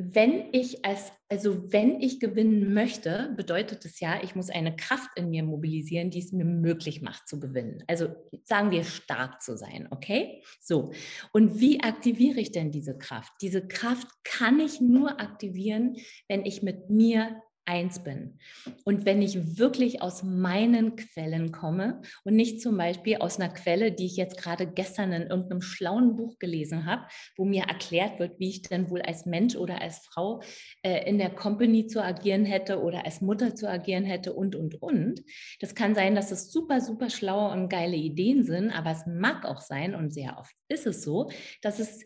wenn 0.00 0.50
ich 0.52 0.84
als, 0.84 1.10
also 1.28 1.72
wenn 1.72 2.00
ich 2.00 2.20
gewinnen 2.20 2.72
möchte, 2.72 3.34
bedeutet 3.36 3.84
es 3.84 3.98
ja, 3.98 4.22
ich 4.22 4.36
muss 4.36 4.48
eine 4.48 4.76
Kraft 4.76 5.10
in 5.16 5.30
mir 5.30 5.42
mobilisieren, 5.42 6.10
die 6.10 6.20
es 6.20 6.30
mir 6.30 6.44
möglich 6.44 7.02
macht 7.02 7.26
zu 7.26 7.40
gewinnen. 7.40 7.82
Also 7.88 8.14
sagen 8.44 8.70
wir 8.70 8.84
stark 8.84 9.42
zu 9.42 9.56
sein, 9.56 9.88
okay? 9.90 10.44
So. 10.60 10.92
Und 11.32 11.58
wie 11.58 11.82
aktiviere 11.82 12.38
ich 12.38 12.52
denn 12.52 12.70
diese 12.70 12.96
Kraft? 12.96 13.32
Diese 13.42 13.66
Kraft 13.66 14.06
kann 14.22 14.60
ich 14.60 14.80
nur 14.80 15.20
aktivieren, 15.20 15.96
wenn 16.28 16.44
ich 16.44 16.62
mit 16.62 16.90
mir 16.90 17.42
eins 17.68 18.02
bin. 18.02 18.38
Und 18.84 19.04
wenn 19.04 19.20
ich 19.20 19.58
wirklich 19.58 20.00
aus 20.00 20.22
meinen 20.22 20.96
Quellen 20.96 21.52
komme 21.52 22.00
und 22.24 22.34
nicht 22.34 22.62
zum 22.62 22.76
Beispiel 22.76 23.18
aus 23.18 23.38
einer 23.38 23.52
Quelle, 23.52 23.92
die 23.92 24.06
ich 24.06 24.16
jetzt 24.16 24.38
gerade 24.38 24.66
gestern 24.66 25.12
in 25.12 25.28
irgendeinem 25.28 25.60
schlauen 25.60 26.16
Buch 26.16 26.38
gelesen 26.38 26.86
habe, 26.86 27.06
wo 27.36 27.44
mir 27.44 27.64
erklärt 27.64 28.18
wird, 28.18 28.40
wie 28.40 28.48
ich 28.48 28.62
denn 28.62 28.90
wohl 28.90 29.02
als 29.02 29.26
Mensch 29.26 29.54
oder 29.54 29.82
als 29.82 29.98
Frau 29.98 30.40
äh, 30.82 31.08
in 31.08 31.18
der 31.18 31.30
Company 31.30 31.86
zu 31.86 32.02
agieren 32.02 32.46
hätte 32.46 32.80
oder 32.82 33.04
als 33.04 33.20
Mutter 33.20 33.54
zu 33.54 33.68
agieren 33.68 34.04
hätte 34.04 34.32
und, 34.32 34.56
und, 34.56 34.80
und. 34.80 35.22
Das 35.60 35.74
kann 35.74 35.94
sein, 35.94 36.14
dass 36.14 36.32
es 36.32 36.50
super, 36.50 36.80
super 36.80 37.10
schlaue 37.10 37.52
und 37.52 37.68
geile 37.68 37.96
Ideen 37.96 38.42
sind, 38.44 38.70
aber 38.70 38.92
es 38.92 39.06
mag 39.06 39.44
auch 39.44 39.60
sein, 39.60 39.94
und 39.94 40.12
sehr 40.12 40.38
oft 40.38 40.54
ist 40.68 40.86
es 40.86 41.02
so, 41.02 41.30
dass 41.60 41.78
es 41.78 42.04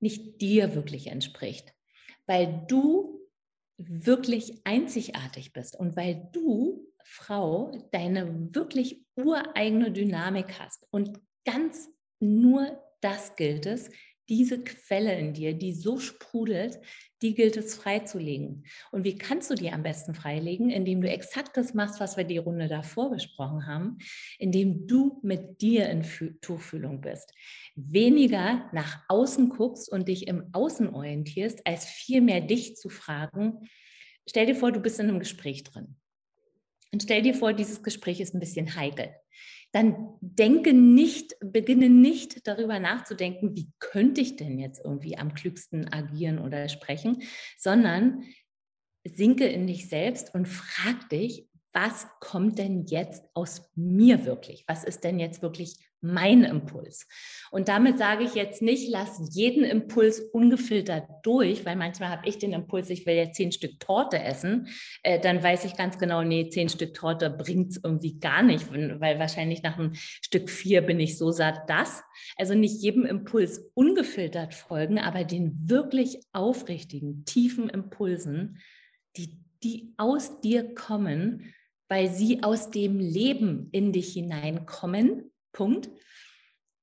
nicht 0.00 0.40
dir 0.40 0.74
wirklich 0.74 1.08
entspricht, 1.08 1.72
weil 2.26 2.64
du 2.68 3.19
wirklich 3.88 4.60
einzigartig 4.64 5.52
bist 5.52 5.78
und 5.78 5.96
weil 5.96 6.28
du, 6.32 6.86
Frau, 7.02 7.72
deine 7.92 8.54
wirklich 8.54 9.04
ureigene 9.16 9.90
Dynamik 9.90 10.58
hast 10.58 10.86
und 10.90 11.18
ganz 11.44 11.88
nur 12.20 12.80
das 13.00 13.36
gilt 13.36 13.66
es, 13.66 13.90
diese 14.30 14.62
Quelle 14.62 15.18
in 15.18 15.34
dir, 15.34 15.52
die 15.52 15.74
so 15.74 15.98
sprudelt, 15.98 16.78
die 17.20 17.34
gilt 17.34 17.56
es 17.56 17.74
freizulegen. 17.74 18.64
Und 18.92 19.04
wie 19.04 19.16
kannst 19.16 19.50
du 19.50 19.54
die 19.54 19.70
am 19.70 19.82
besten 19.82 20.14
freilegen? 20.14 20.70
Indem 20.70 21.02
du 21.02 21.10
exakt 21.10 21.56
das 21.56 21.74
machst, 21.74 22.00
was 22.00 22.16
wir 22.16 22.24
die 22.24 22.38
Runde 22.38 22.68
davor 22.68 23.10
besprochen 23.10 23.66
haben, 23.66 23.98
indem 24.38 24.86
du 24.86 25.20
mit 25.22 25.60
dir 25.60 25.90
in 25.90 26.02
Tuchfühlung 26.40 27.02
bist. 27.02 27.34
Weniger 27.74 28.70
nach 28.72 29.02
außen 29.08 29.50
guckst 29.50 29.90
und 29.92 30.08
dich 30.08 30.28
im 30.28 30.48
Außen 30.52 30.94
orientierst, 30.94 31.66
als 31.66 31.84
vielmehr 31.84 32.40
dich 32.40 32.76
zu 32.76 32.88
fragen, 32.88 33.68
stell 34.26 34.46
dir 34.46 34.54
vor, 34.54 34.72
du 34.72 34.80
bist 34.80 34.98
in 35.00 35.08
einem 35.08 35.18
Gespräch 35.18 35.64
drin. 35.64 35.96
Und 36.92 37.02
stell 37.02 37.22
dir 37.22 37.34
vor, 37.34 37.52
dieses 37.52 37.82
Gespräch 37.82 38.20
ist 38.20 38.34
ein 38.34 38.40
bisschen 38.40 38.74
heikel 38.74 39.10
dann 39.72 40.14
denke 40.20 40.72
nicht, 40.72 41.36
beginne 41.40 41.88
nicht 41.88 42.46
darüber 42.46 42.80
nachzudenken, 42.80 43.54
wie 43.54 43.70
könnte 43.78 44.20
ich 44.20 44.36
denn 44.36 44.58
jetzt 44.58 44.84
irgendwie 44.84 45.16
am 45.16 45.34
klügsten 45.34 45.92
agieren 45.92 46.38
oder 46.40 46.68
sprechen, 46.68 47.22
sondern 47.56 48.24
sinke 49.04 49.46
in 49.46 49.66
dich 49.66 49.88
selbst 49.88 50.34
und 50.34 50.46
frag 50.46 51.08
dich, 51.08 51.46
was 51.72 52.08
kommt 52.18 52.58
denn 52.58 52.84
jetzt 52.86 53.24
aus 53.32 53.70
mir 53.76 54.26
wirklich? 54.26 54.64
Was 54.66 54.82
ist 54.82 55.04
denn 55.04 55.20
jetzt 55.20 55.40
wirklich 55.40 55.76
mein 56.00 56.44
Impuls? 56.44 57.06
Und 57.50 57.68
damit 57.68 57.98
sage 57.98 58.24
ich 58.24 58.34
jetzt 58.34 58.62
nicht, 58.62 58.88
lass 58.88 59.20
jeden 59.32 59.64
Impuls 59.64 60.20
ungefiltert 60.20 61.04
durch, 61.22 61.64
weil 61.66 61.76
manchmal 61.76 62.10
habe 62.10 62.28
ich 62.28 62.38
den 62.38 62.52
Impuls, 62.52 62.90
ich 62.90 63.06
will 63.06 63.14
jetzt 63.14 63.36
zehn 63.36 63.52
Stück 63.52 63.80
Torte 63.80 64.22
essen. 64.22 64.68
Äh, 65.02 65.20
dann 65.20 65.42
weiß 65.42 65.64
ich 65.64 65.76
ganz 65.76 65.98
genau, 65.98 66.22
nee, 66.22 66.48
zehn 66.48 66.68
Stück 66.68 66.94
Torte 66.94 67.30
bringt 67.30 67.72
es 67.72 67.80
irgendwie 67.82 68.18
gar 68.18 68.42
nicht, 68.42 68.70
weil 68.72 69.18
wahrscheinlich 69.18 69.62
nach 69.62 69.78
einem 69.78 69.94
Stück 69.94 70.48
vier 70.48 70.82
bin 70.82 71.00
ich 71.00 71.18
so 71.18 71.30
satt, 71.30 71.68
dass. 71.68 72.02
Also 72.36 72.54
nicht 72.54 72.82
jedem 72.82 73.04
Impuls 73.04 73.70
ungefiltert 73.74 74.54
folgen, 74.54 74.98
aber 74.98 75.24
den 75.24 75.68
wirklich 75.68 76.20
aufrichtigen, 76.32 77.24
tiefen 77.24 77.68
Impulsen, 77.68 78.58
die, 79.16 79.38
die 79.62 79.92
aus 79.96 80.40
dir 80.40 80.74
kommen, 80.74 81.52
weil 81.88 82.08
sie 82.08 82.42
aus 82.42 82.70
dem 82.70 82.98
Leben 82.98 83.68
in 83.72 83.92
dich 83.92 84.12
hineinkommen, 84.12 85.32
Punkt, 85.52 85.90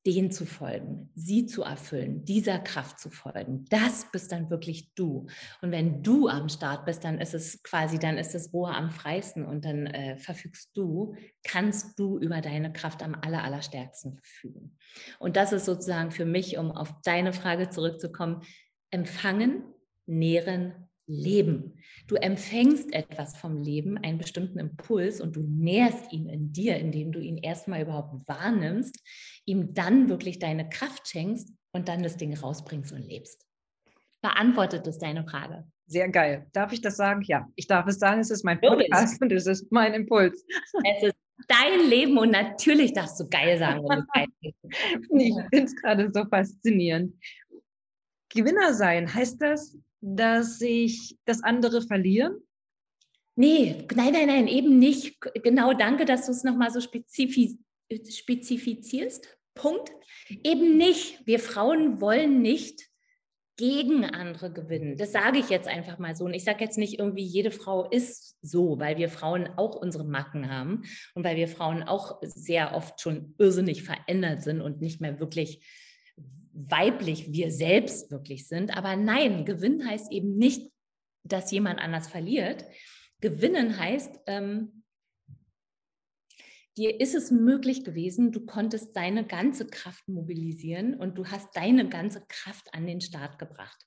denen 0.07 0.31
zu 0.31 0.45
folgen, 0.45 1.09
sie 1.15 1.47
zu 1.47 1.63
erfüllen, 1.63 2.23
dieser 2.23 2.59
Kraft 2.59 2.97
zu 2.97 3.09
folgen. 3.09 3.65
Das 3.69 4.09
bist 4.09 4.31
dann 4.31 4.49
wirklich 4.49 4.93
du. 4.95 5.27
Und 5.61 5.71
wenn 5.71 6.01
du 6.01 6.29
am 6.29 6.47
Start 6.47 6.85
bist, 6.85 7.03
dann 7.03 7.19
ist 7.19 7.33
es 7.33 7.61
quasi, 7.61 7.99
dann 7.99 8.17
ist 8.17 8.33
das 8.33 8.53
Rohr 8.53 8.73
am 8.73 8.89
freisten 8.89 9.45
und 9.45 9.65
dann 9.65 9.85
äh, 9.87 10.17
verfügst 10.17 10.71
du, 10.77 11.13
kannst 11.43 11.99
du 11.99 12.17
über 12.19 12.39
deine 12.39 12.71
Kraft 12.71 13.03
am 13.03 13.15
aller, 13.21 13.43
allerstärksten 13.43 14.13
verfügen. 14.13 14.77
Und 15.19 15.35
das 15.35 15.51
ist 15.51 15.65
sozusagen 15.65 16.11
für 16.11 16.25
mich, 16.25 16.57
um 16.57 16.71
auf 16.71 17.01
deine 17.03 17.33
Frage 17.33 17.69
zurückzukommen, 17.69 18.43
empfangen, 18.91 19.63
nähren, 20.05 20.86
Leben. 21.07 21.79
Du 22.07 22.15
empfängst 22.15 22.93
etwas 22.93 23.37
vom 23.37 23.61
Leben, 23.61 23.97
einen 23.97 24.17
bestimmten 24.17 24.59
Impuls 24.59 25.21
und 25.21 25.35
du 25.35 25.41
nährst 25.41 26.11
ihn 26.11 26.27
in 26.27 26.51
dir, 26.51 26.77
indem 26.77 27.11
du 27.11 27.19
ihn 27.19 27.37
erstmal 27.37 27.81
überhaupt 27.81 28.27
wahrnimmst, 28.27 28.99
ihm 29.45 29.73
dann 29.73 30.09
wirklich 30.09 30.39
deine 30.39 30.69
Kraft 30.69 31.07
schenkst 31.07 31.53
und 31.71 31.87
dann 31.87 32.03
das 32.03 32.17
Ding 32.17 32.37
rausbringst 32.37 32.91
und 32.91 33.01
lebst. 33.01 33.45
Beantwortet 34.21 34.85
das 34.85 34.99
deine 34.99 35.23
Frage? 35.23 35.65
Sehr 35.85 36.09
geil. 36.09 36.47
Darf 36.51 36.73
ich 36.73 36.81
das 36.81 36.97
sagen? 36.97 37.21
Ja, 37.21 37.47
ich 37.55 37.67
darf 37.67 37.87
es 37.87 37.99
sagen. 37.99 38.19
Es 38.19 38.29
ist 38.29 38.43
mein 38.43 38.59
Podcast 38.59 39.21
und 39.21 39.31
es 39.31 39.47
ist 39.47 39.71
mein 39.71 39.93
Impuls. 39.93 40.45
Es 40.83 41.03
ist 41.03 41.15
dein 41.47 41.87
Leben 41.87 42.17
und 42.17 42.31
natürlich 42.31 42.93
darfst 42.93 43.19
du 43.19 43.29
geil 43.29 43.57
sagen, 43.57 43.87
wenn 43.87 43.99
du 43.99 44.05
geil 44.13 44.27
Ich 45.11 45.33
finde 45.49 45.65
es 45.65 45.75
gerade 45.75 46.11
so 46.11 46.25
faszinierend. 46.25 47.13
Gewinner 48.29 48.73
sein, 48.73 49.13
heißt 49.13 49.41
das, 49.41 49.77
dass 50.01 50.59
sich 50.59 51.17
das 51.25 51.43
andere 51.43 51.81
verlieren? 51.81 52.37
Nee, 53.35 53.85
nein, 53.95 54.13
nein, 54.13 54.27
nein, 54.27 54.47
eben 54.47 54.79
nicht. 54.79 55.21
Genau, 55.43 55.73
danke, 55.73 56.05
dass 56.05 56.25
du 56.25 56.31
es 56.31 56.43
nochmal 56.43 56.71
so 56.71 56.81
spezifisch, 56.81 57.51
spezifizierst. 58.09 59.37
Punkt. 59.53 59.91
Eben 60.43 60.77
nicht. 60.77 61.25
Wir 61.25 61.39
Frauen 61.39 62.01
wollen 62.01 62.41
nicht 62.41 62.89
gegen 63.57 64.05
andere 64.05 64.53
gewinnen. 64.53 64.97
Das 64.97 65.11
sage 65.11 65.39
ich 65.39 65.49
jetzt 65.49 65.67
einfach 65.67 65.97
mal 65.97 66.15
so. 66.15 66.25
Und 66.25 66.35
ich 66.35 66.43
sage 66.43 66.63
jetzt 66.63 66.77
nicht 66.77 66.99
irgendwie, 66.99 67.23
jede 67.23 67.51
Frau 67.51 67.89
ist 67.89 68.37
so, 68.41 68.79
weil 68.79 68.97
wir 68.97 69.09
Frauen 69.09 69.49
auch 69.57 69.75
unsere 69.75 70.05
Macken 70.05 70.49
haben 70.51 70.83
und 71.15 71.23
weil 71.23 71.37
wir 71.37 71.47
Frauen 71.47 71.81
auch 71.83 72.19
sehr 72.21 72.75
oft 72.75 73.01
schon 73.01 73.33
irrsinnig 73.39 73.83
verändert 73.83 74.43
sind 74.43 74.61
und 74.61 74.79
nicht 74.79 75.01
mehr 75.01 75.19
wirklich 75.19 75.65
weiblich 76.57 77.31
wir 77.31 77.51
selbst 77.51 78.09
wirklich 78.09 78.47
sind. 78.47 78.75
Aber 78.75 78.95
nein, 78.95 79.45
Gewinn 79.45 79.87
heißt 79.87 80.11
eben 80.11 80.37
nicht, 80.37 80.71
dass 81.23 81.51
jemand 81.51 81.79
anders 81.79 82.07
verliert. 82.07 82.65
Gewinnen 83.21 83.77
heißt, 83.77 84.19
ähm, 84.25 84.83
dir 86.77 86.99
ist 86.99 87.15
es 87.15 87.31
möglich 87.31 87.83
gewesen, 87.83 88.31
du 88.31 88.45
konntest 88.45 88.95
deine 88.95 89.25
ganze 89.25 89.67
Kraft 89.67 90.07
mobilisieren 90.07 90.95
und 90.95 91.17
du 91.17 91.27
hast 91.27 91.55
deine 91.55 91.89
ganze 91.89 92.23
Kraft 92.27 92.73
an 92.73 92.85
den 92.85 93.01
Start 93.01 93.39
gebracht. 93.39 93.85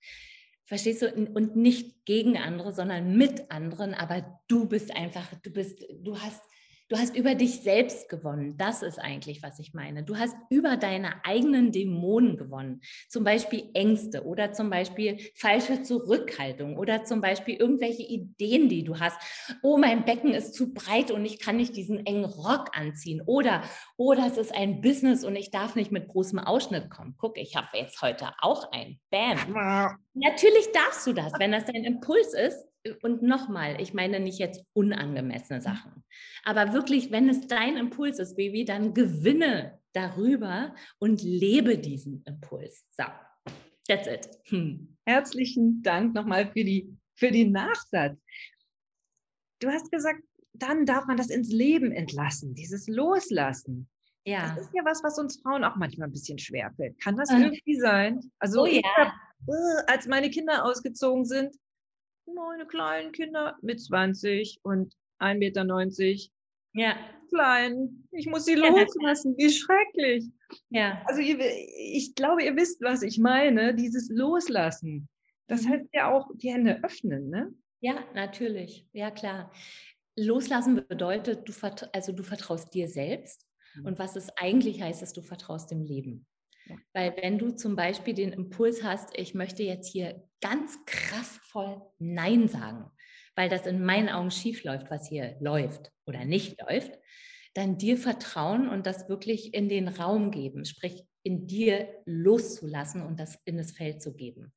Verstehst 0.65 1.03
du? 1.03 1.13
Und 1.13 1.57
nicht 1.57 2.05
gegen 2.05 2.37
andere, 2.37 2.73
sondern 2.73 3.17
mit 3.17 3.51
anderen, 3.51 3.95
aber 3.95 4.41
du 4.47 4.69
bist 4.69 4.95
einfach, 4.95 5.27
du 5.43 5.51
bist, 5.51 5.85
du 6.03 6.19
hast 6.19 6.43
Du 6.91 6.99
hast 6.99 7.15
über 7.17 7.37
dich 7.37 7.61
selbst 7.61 8.09
gewonnen. 8.09 8.57
Das 8.59 8.83
ist 8.83 8.99
eigentlich, 8.99 9.45
was 9.45 9.61
ich 9.61 9.75
meine. 9.75 10.03
Du 10.03 10.17
hast 10.17 10.35
über 10.51 10.77
deine 10.77 11.25
eigenen 11.25 11.71
Dämonen 11.71 12.37
gewonnen. 12.37 12.81
Zum 13.09 13.23
Beispiel 13.23 13.71
Ängste 13.75 14.25
oder 14.25 14.53
zum 14.53 14.71
Beispiel 14.71 15.21
falsche 15.37 15.85
Zurückhaltung 15.85 16.77
oder 16.77 17.05
zum 17.05 17.21
Beispiel 17.21 17.55
irgendwelche 17.55 18.03
Ideen, 18.03 18.69
die 18.69 18.83
du 18.83 18.99
hast. 18.99 19.17
Oh, 19.63 19.79
mein 19.79 20.05
Becken 20.05 20.35
ist 20.35 20.55
zu 20.55 20.75
breit 20.75 21.13
und 21.13 21.25
ich 21.25 21.39
kann 21.39 21.59
nicht 21.59 21.77
diesen 21.77 22.05
engen 22.07 22.25
Rock 22.25 22.77
anziehen. 22.77 23.23
Oder, 23.25 23.63
oh, 23.97 24.15
das 24.15 24.37
ist 24.37 24.53
ein 24.53 24.81
Business 24.81 25.23
und 25.23 25.37
ich 25.37 25.53
darf 25.53 25.77
nicht 25.77 25.93
mit 25.93 26.09
großem 26.09 26.41
Ausschnitt 26.41 26.91
kommen. 26.91 27.15
Guck, 27.19 27.39
ich 27.39 27.55
habe 27.55 27.69
jetzt 27.75 28.03
heute 28.03 28.33
auch 28.41 28.73
einen. 28.73 28.99
Bam. 29.11 29.97
Natürlich 30.15 30.73
darfst 30.73 31.07
du 31.07 31.13
das, 31.13 31.35
wenn 31.39 31.53
das 31.53 31.67
dein 31.67 31.85
Impuls 31.85 32.35
ist 32.35 32.70
und 33.03 33.23
nochmal, 33.23 33.81
ich 33.81 33.95
meine 33.95 34.21
nicht 34.21 34.39
jetzt 34.39 34.65
unangemessene 34.73 35.59
mhm. 35.59 35.63
Sachen, 35.63 36.05
aber 36.45 36.73
wirklich, 36.73 37.11
wenn 37.11 37.29
es 37.29 37.47
dein 37.47 37.77
Impuls 37.77 38.19
ist, 38.19 38.37
Baby, 38.37 38.65
dann 38.65 38.95
gewinne 38.95 39.79
darüber 39.93 40.75
und 40.99 41.23
lebe 41.23 41.79
diesen 41.79 42.23
Impuls. 42.25 42.85
So, 42.91 43.05
that's 43.89 44.07
it. 44.07 44.29
Hm. 44.47 44.97
Herzlichen 45.05 45.83
Dank 45.83 46.15
nochmal 46.15 46.47
für, 46.53 46.65
die, 46.65 46.97
für 47.15 47.31
den 47.31 47.53
Nachsatz. 47.53 48.17
Du 49.61 49.69
hast 49.69 49.91
gesagt, 49.91 50.23
dann 50.53 50.87
darf 50.87 51.07
man 51.07 51.17
das 51.17 51.31
ins 51.31 51.51
Leben 51.51 51.93
entlassen, 51.93 52.55
dieses 52.55 52.87
Loslassen. 52.89 53.89
Ja. 54.25 54.55
Das 54.55 54.67
ist 54.67 54.75
ja 54.75 54.85
was, 54.85 55.03
was 55.03 55.19
uns 55.19 55.41
Frauen 55.41 55.65
auch 55.65 55.77
manchmal 55.77 56.09
ein 56.09 56.13
bisschen 56.13 56.39
schwerfällt. 56.39 57.01
Kann 57.01 57.17
das 57.17 57.31
äh. 57.31 57.39
irgendwie 57.39 57.79
sein? 57.79 58.21
Also, 58.39 58.63
oh, 58.63 58.67
ja. 58.67 58.83
hab, 58.97 59.13
äh, 59.49 59.83
als 59.87 60.07
meine 60.07 60.31
Kinder 60.31 60.65
ausgezogen 60.65 61.25
sind, 61.25 61.57
meine 62.35 62.67
kleinen 62.67 63.13
Kinder 63.13 63.57
mit 63.63 63.81
20 63.81 64.61
und 64.63 64.95
1,90 65.21 65.35
Meter. 65.39 66.31
Ja. 66.73 66.97
Klein. 67.29 68.09
Ich 68.11 68.27
muss 68.27 68.45
sie 68.45 68.55
loslassen. 68.55 69.37
Wie 69.39 69.51
schrecklich. 69.51 70.25
Ja. 70.71 71.03
Also 71.07 71.21
ihr, 71.21 71.39
ich 71.41 72.15
glaube, 72.15 72.43
ihr 72.43 72.57
wisst, 72.57 72.81
was 72.83 73.03
ich 73.03 73.19
meine. 73.19 73.75
Dieses 73.75 74.11
Loslassen. 74.11 75.09
Das 75.47 75.63
mhm. 75.63 75.71
heißt 75.71 75.89
ja 75.93 76.11
auch 76.11 76.29
die 76.35 76.53
Hände 76.53 76.83
öffnen, 76.83 77.31
ne? 77.31 77.55
Ja, 77.81 78.05
natürlich. 78.15 78.87
Ja, 78.93 79.11
klar. 79.11 79.53
Loslassen 80.17 80.85
bedeutet, 80.87 81.49
du, 81.49 81.53
also 81.93 82.13
du 82.13 82.23
vertraust 82.23 82.75
dir 82.75 82.89
selbst. 82.89 83.47
Mhm. 83.75 83.87
Und 83.87 83.99
was 83.99 84.17
es 84.17 84.31
eigentlich 84.37 84.83
heißt, 84.83 85.03
ist, 85.03 85.17
du 85.17 85.23
vertraust 85.23 85.71
dem 85.71 85.83
Leben. 85.83 86.27
Weil 86.93 87.15
wenn 87.21 87.39
du 87.39 87.51
zum 87.51 87.77
Beispiel 87.77 88.15
den 88.15 88.33
Impuls 88.33 88.83
hast, 88.83 89.17
ich 89.17 89.35
möchte 89.35 89.63
jetzt 89.63 89.91
hier 89.91 90.23
ganz 90.41 90.79
kraftvoll 90.87 91.83
Nein 91.99 92.49
sagen, 92.49 92.91
weil 93.35 93.49
das 93.49 93.67
in 93.67 93.85
meinen 93.85 94.09
Augen 94.09 94.31
schief 94.31 94.65
läuft, 94.65 94.91
was 94.91 95.09
hier 95.09 95.37
läuft 95.41 95.93
oder 96.07 96.25
nicht 96.25 96.61
läuft, 96.61 96.99
dann 97.55 97.79
dir 97.79 97.97
vertrauen 97.97 98.69
und 98.69 98.87
das 98.87 99.09
wirklich 99.09 99.55
in 99.55 99.69
den 99.69 99.89
Raum 99.89 100.31
geben, 100.31 100.65
sprich 100.65 101.05
in 101.23 101.47
dir 101.47 101.89
loszulassen 102.07 103.03
und 103.03 103.19
das 103.19 103.39
in 103.45 103.57
das 103.57 103.73
Feld 103.73 104.03
zu 104.03 104.15
geben. 104.15 104.53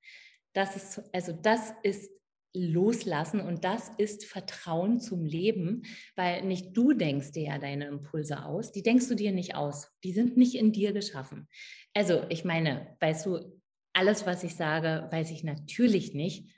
Das 0.53 0.75
ist, 0.75 1.01
also 1.13 1.33
das 1.33 1.73
ist 1.81 2.22
loslassen. 2.53 3.41
Und 3.41 3.63
das 3.63 3.91
ist 3.97 4.25
Vertrauen 4.25 4.99
zum 4.99 5.25
Leben, 5.25 5.83
weil 6.15 6.43
nicht 6.43 6.75
du 6.77 6.93
denkst 6.93 7.31
dir 7.31 7.43
ja 7.43 7.57
deine 7.57 7.85
Impulse 7.85 8.45
aus, 8.45 8.71
die 8.71 8.83
denkst 8.83 9.07
du 9.07 9.15
dir 9.15 9.31
nicht 9.31 9.55
aus, 9.55 9.89
die 10.03 10.11
sind 10.11 10.37
nicht 10.37 10.55
in 10.55 10.71
dir 10.71 10.93
geschaffen. 10.93 11.47
Also 11.93 12.23
ich 12.29 12.45
meine, 12.45 12.95
weißt 12.99 13.25
du, 13.25 13.61
alles, 13.93 14.25
was 14.25 14.43
ich 14.43 14.55
sage, 14.55 15.07
weiß 15.11 15.31
ich 15.31 15.43
natürlich 15.43 16.13
nicht, 16.13 16.51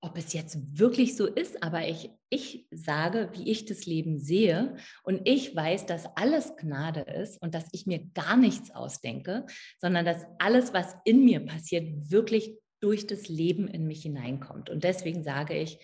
ob 0.00 0.16
es 0.18 0.32
jetzt 0.32 0.58
wirklich 0.78 1.16
so 1.16 1.26
ist, 1.26 1.62
aber 1.62 1.88
ich, 1.88 2.10
ich 2.28 2.66
sage, 2.70 3.30
wie 3.32 3.50
ich 3.50 3.64
das 3.64 3.86
Leben 3.86 4.18
sehe. 4.18 4.76
Und 5.02 5.22
ich 5.24 5.54
weiß, 5.56 5.86
dass 5.86 6.06
alles 6.16 6.56
Gnade 6.56 7.00
ist 7.00 7.40
und 7.42 7.54
dass 7.54 7.64
ich 7.72 7.86
mir 7.86 8.04
gar 8.14 8.36
nichts 8.36 8.70
ausdenke, 8.70 9.46
sondern 9.80 10.04
dass 10.04 10.24
alles, 10.38 10.72
was 10.72 10.94
in 11.04 11.24
mir 11.24 11.40
passiert, 11.40 12.10
wirklich 12.10 12.56
durch 12.80 13.06
das 13.06 13.28
Leben 13.28 13.68
in 13.68 13.86
mich 13.86 14.02
hineinkommt. 14.02 14.70
Und 14.70 14.84
deswegen 14.84 15.22
sage 15.22 15.56
ich, 15.58 15.78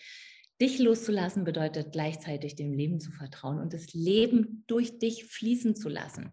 dich 0.61 0.79
loszulassen 0.79 1.45
bedeutet 1.45 1.93
gleichzeitig 1.93 2.55
dem 2.55 2.73
Leben 2.73 3.01
zu 3.01 3.11
vertrauen 3.11 3.59
und 3.59 3.73
das 3.73 3.93
Leben 3.95 4.65
durch 4.67 4.99
dich 4.99 5.25
fließen 5.25 5.75
zu 5.75 5.89
lassen. 5.89 6.33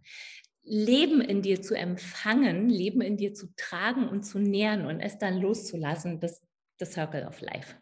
Leben 0.62 1.22
in 1.22 1.42
dir 1.42 1.62
zu 1.62 1.74
empfangen, 1.74 2.70
Leben 2.70 3.02
in 3.02 3.18
dir 3.18 3.34
zu 3.34 3.48
tragen 3.56 4.08
und 4.08 4.24
zu 4.24 4.40
nähren 4.40 4.86
und 4.86 5.00
es 5.00 5.18
dann 5.18 5.40
loszulassen, 5.40 6.20
das 6.20 6.44
the 6.80 6.86
circle 6.86 7.24
of 7.24 7.42
life. 7.42 7.76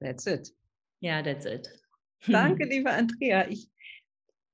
That's 0.00 0.26
it. 0.26 0.54
Ja, 1.00 1.22
that's 1.22 1.46
it. 1.46 1.68
Danke, 2.26 2.64
liebe 2.64 2.90
Andrea. 2.90 3.48
Ich, 3.48 3.68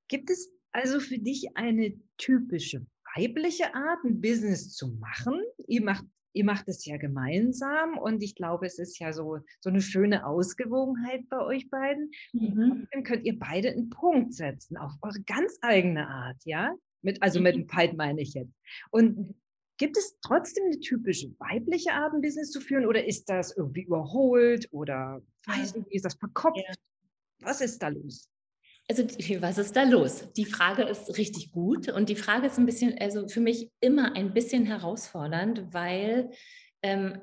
gibt 0.09 0.31
es 0.31 0.51
also 0.73 1.01
für 1.01 1.19
dich 1.19 1.57
eine 1.57 1.99
typische 2.17 2.87
weibliche 3.17 3.75
Art, 3.75 4.05
ein 4.05 4.21
Business 4.21 4.75
zu 4.75 4.89
machen? 4.89 5.41
Ihr 5.67 5.83
macht 5.83 6.05
ihr 6.33 6.45
macht 6.45 6.68
es 6.68 6.85
ja 6.85 6.97
gemeinsam 6.97 7.99
und 7.99 8.23
ich 8.23 8.35
glaube, 8.35 8.66
es 8.66 8.79
ist 8.79 8.99
ja 8.99 9.12
so, 9.12 9.38
so 9.61 9.71
eine 9.71 9.81
schöne 9.81 10.27
Ausgewogenheit 10.27 11.29
bei 11.29 11.40
euch 11.40 11.71
beiden. 11.71 12.11
Mhm. 12.33 12.87
Dann 12.90 13.03
könnt 13.05 13.25
ihr 13.25 13.38
beide 13.38 13.71
einen 13.71 13.90
Punkt 13.90 14.35
setzen 14.35 14.77
auf 14.77 14.92
eure 15.03 15.21
ganz 15.27 15.59
eigene 15.62 16.09
Art, 16.09 16.38
ja? 16.45 16.75
Mit, 17.03 17.23
also 17.23 17.40
mit 17.40 17.57
dem 17.57 17.68
Fight 17.68 17.97
meine 17.97 18.21
ich 18.23 18.35
jetzt. 18.35 18.55
Und 18.90 19.35
gibt 19.79 19.97
es 19.97 20.16
trotzdem 20.21 20.64
eine 20.66 20.79
typische 20.79 21.29
weibliche 21.38 21.92
Art, 21.92 22.14
ein 22.14 22.21
Business 22.21 22.51
zu 22.51 22.61
führen 22.61 22.87
oder 22.87 23.05
ist 23.05 23.29
das 23.29 23.57
irgendwie 23.57 23.83
überholt 23.83 24.68
oder 24.71 25.21
weiß 25.47 25.75
nicht, 25.77 25.88
ist 25.90 26.05
das 26.05 26.14
verkopft? 26.14 26.59
Ja. 26.59 26.75
Was 27.40 27.61
ist 27.61 27.83
da 27.83 27.88
los? 27.88 28.32
Also 28.92 29.05
was 29.40 29.57
ist 29.57 29.74
da 29.74 29.85
los? 29.85 30.31
Die 30.37 30.44
Frage 30.44 30.83
ist 30.83 31.16
richtig 31.16 31.50
gut 31.50 31.88
und 31.88 32.11
die 32.11 32.16
Frage 32.16 32.48
ist 32.48 32.59
ein 32.59 32.66
bisschen, 32.66 32.98
also 32.98 33.26
für 33.26 33.40
mich 33.40 33.70
immer 33.81 34.14
ein 34.16 34.35
bisschen 34.35 34.66
herausfordernd, 34.66 35.72
weil 35.72 36.31
ähm, 36.83 37.18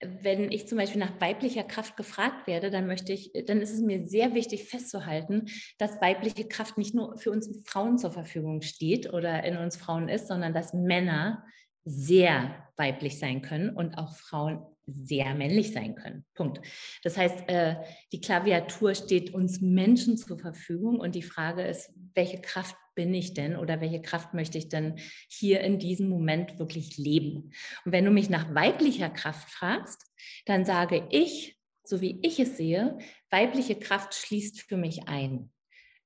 wenn 0.00 0.52
ich 0.52 0.68
zum 0.68 0.76
Beispiel 0.76 1.00
nach 1.00 1.18
weiblicher 1.22 1.62
Kraft 1.62 1.96
gefragt 1.96 2.46
werde, 2.46 2.70
dann 2.70 2.86
möchte 2.86 3.14
ich, 3.14 3.32
dann 3.46 3.62
ist 3.62 3.72
es 3.72 3.80
mir 3.80 4.06
sehr 4.06 4.34
wichtig 4.34 4.64
festzuhalten, 4.68 5.46
dass 5.78 5.98
weibliche 6.02 6.46
Kraft 6.46 6.76
nicht 6.76 6.94
nur 6.94 7.16
für 7.16 7.30
uns 7.30 7.48
Frauen 7.64 7.96
zur 7.96 8.10
Verfügung 8.10 8.60
steht 8.60 9.10
oder 9.10 9.44
in 9.44 9.56
uns 9.56 9.78
Frauen 9.78 10.10
ist, 10.10 10.28
sondern 10.28 10.52
dass 10.52 10.74
Männer 10.74 11.42
sehr 11.84 12.68
weiblich 12.76 13.18
sein 13.18 13.42
können 13.42 13.70
und 13.70 13.98
auch 13.98 14.16
Frauen 14.16 14.64
sehr 14.86 15.34
männlich 15.34 15.72
sein 15.72 15.94
können. 15.94 16.24
Punkt. 16.34 16.60
Das 17.02 17.16
heißt, 17.16 17.48
äh, 17.48 17.76
die 18.12 18.20
Klaviatur 18.20 18.94
steht 18.94 19.32
uns 19.32 19.60
Menschen 19.60 20.16
zur 20.18 20.38
Verfügung 20.38 21.00
und 21.00 21.14
die 21.14 21.22
Frage 21.22 21.62
ist, 21.62 21.90
welche 22.14 22.40
Kraft 22.40 22.76
bin 22.94 23.12
ich 23.14 23.34
denn 23.34 23.56
oder 23.56 23.80
welche 23.80 24.02
Kraft 24.02 24.34
möchte 24.34 24.58
ich 24.58 24.68
denn 24.68 24.96
hier 25.28 25.60
in 25.60 25.78
diesem 25.78 26.08
Moment 26.08 26.58
wirklich 26.58 26.96
leben? 26.96 27.52
Und 27.84 27.92
wenn 27.92 28.04
du 28.04 28.10
mich 28.10 28.28
nach 28.28 28.54
weiblicher 28.54 29.10
Kraft 29.10 29.50
fragst, 29.50 30.04
dann 30.44 30.64
sage 30.64 31.06
ich, 31.10 31.58
so 31.82 32.00
wie 32.00 32.20
ich 32.22 32.38
es 32.38 32.56
sehe, 32.56 32.98
weibliche 33.30 33.76
Kraft 33.76 34.14
schließt 34.14 34.62
für 34.62 34.76
mich 34.76 35.08
ein. 35.08 35.50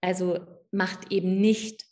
Also 0.00 0.38
macht 0.70 1.12
eben 1.12 1.40
nicht 1.40 1.87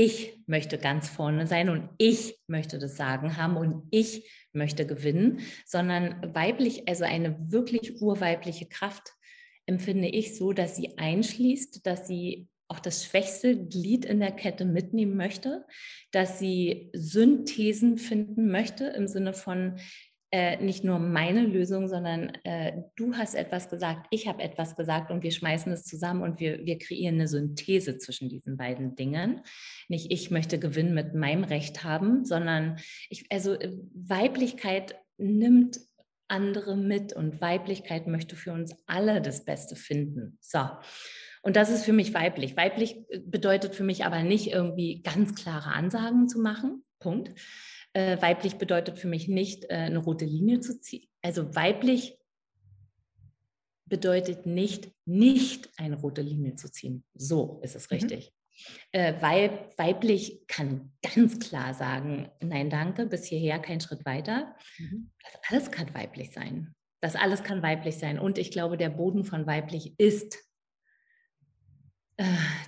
ich 0.00 0.38
möchte 0.46 0.78
ganz 0.78 1.08
vorne 1.08 1.48
sein 1.48 1.68
und 1.68 1.88
ich 1.98 2.38
möchte 2.46 2.78
das 2.78 2.96
Sagen 2.96 3.36
haben 3.36 3.56
und 3.56 3.82
ich 3.90 4.30
möchte 4.52 4.86
gewinnen, 4.86 5.40
sondern 5.66 6.34
weiblich, 6.36 6.86
also 6.86 7.02
eine 7.02 7.36
wirklich 7.50 8.00
urweibliche 8.00 8.66
Kraft 8.66 9.12
empfinde 9.66 10.06
ich 10.06 10.36
so, 10.36 10.52
dass 10.52 10.76
sie 10.76 10.96
einschließt, 10.98 11.84
dass 11.84 12.06
sie 12.06 12.46
auch 12.68 12.78
das 12.78 13.04
schwächste 13.04 13.56
Glied 13.56 14.04
in 14.04 14.20
der 14.20 14.30
Kette 14.30 14.64
mitnehmen 14.64 15.16
möchte, 15.16 15.66
dass 16.12 16.38
sie 16.38 16.90
Synthesen 16.92 17.98
finden 17.98 18.52
möchte 18.52 18.84
im 18.84 19.08
Sinne 19.08 19.32
von, 19.32 19.80
äh, 20.30 20.62
nicht 20.62 20.84
nur 20.84 20.98
meine 20.98 21.42
Lösung, 21.42 21.88
sondern 21.88 22.34
äh, 22.44 22.82
du 22.96 23.14
hast 23.14 23.34
etwas 23.34 23.70
gesagt, 23.70 24.08
ich 24.10 24.28
habe 24.28 24.42
etwas 24.42 24.76
gesagt 24.76 25.10
und 25.10 25.22
wir 25.22 25.30
schmeißen 25.30 25.72
es 25.72 25.84
zusammen 25.84 26.22
und 26.22 26.38
wir, 26.38 26.66
wir 26.66 26.78
kreieren 26.78 27.14
eine 27.14 27.28
Synthese 27.28 27.96
zwischen 27.96 28.28
diesen 28.28 28.58
beiden 28.58 28.94
Dingen. 28.94 29.40
Nicht 29.88 30.12
ich 30.12 30.30
möchte 30.30 30.58
Gewinn 30.58 30.92
mit 30.92 31.14
meinem 31.14 31.44
Recht 31.44 31.82
haben, 31.82 32.26
sondern 32.26 32.76
ich, 33.08 33.24
also 33.30 33.54
äh, 33.54 33.72
Weiblichkeit 33.94 34.96
nimmt 35.16 35.80
andere 36.28 36.76
mit 36.76 37.14
und 37.14 37.40
Weiblichkeit 37.40 38.06
möchte 38.06 38.36
für 38.36 38.52
uns 38.52 38.76
alle 38.86 39.22
das 39.22 39.46
Beste 39.46 39.76
finden. 39.76 40.36
So. 40.42 40.60
Und 41.40 41.56
das 41.56 41.70
ist 41.70 41.84
für 41.84 41.94
mich 41.94 42.12
weiblich. 42.12 42.54
Weiblich 42.54 42.96
äh, 43.08 43.20
bedeutet 43.20 43.74
für 43.74 43.84
mich 43.84 44.04
aber 44.04 44.22
nicht 44.22 44.52
irgendwie 44.52 45.00
ganz 45.02 45.34
klare 45.34 45.72
Ansagen 45.72 46.28
zu 46.28 46.38
machen. 46.38 46.84
Punkt 46.98 47.32
äh, 47.98 48.22
weiblich 48.22 48.58
bedeutet 48.58 48.98
für 48.98 49.08
mich 49.08 49.26
nicht, 49.26 49.64
äh, 49.64 49.74
eine 49.74 49.98
rote 49.98 50.24
Linie 50.24 50.60
zu 50.60 50.80
ziehen. 50.80 51.08
Also 51.20 51.54
weiblich 51.56 52.16
bedeutet 53.86 54.46
nicht, 54.46 54.92
nicht 55.04 55.68
eine 55.78 55.96
rote 55.96 56.22
Linie 56.22 56.54
zu 56.54 56.70
ziehen. 56.70 57.02
So 57.14 57.60
ist 57.64 57.74
es 57.74 57.90
mhm. 57.90 57.96
richtig. 57.96 58.32
Äh, 58.92 59.20
Weib, 59.20 59.76
weiblich 59.78 60.46
kann 60.46 60.92
ganz 61.02 61.40
klar 61.40 61.74
sagen, 61.74 62.30
nein, 62.40 62.70
danke, 62.70 63.06
bis 63.06 63.24
hierher 63.24 63.58
kein 63.58 63.80
Schritt 63.80 64.04
weiter. 64.04 64.54
Mhm. 64.78 65.10
Das 65.22 65.40
alles 65.48 65.70
kann 65.72 65.92
weiblich 65.92 66.32
sein. 66.32 66.74
Das 67.00 67.16
alles 67.16 67.42
kann 67.42 67.62
weiblich 67.62 67.98
sein. 67.98 68.20
Und 68.20 68.38
ich 68.38 68.52
glaube, 68.52 68.76
der 68.76 68.90
Boden 68.90 69.24
von 69.24 69.46
weiblich 69.46 69.98
ist, 69.98 70.38
äh, 72.16 72.24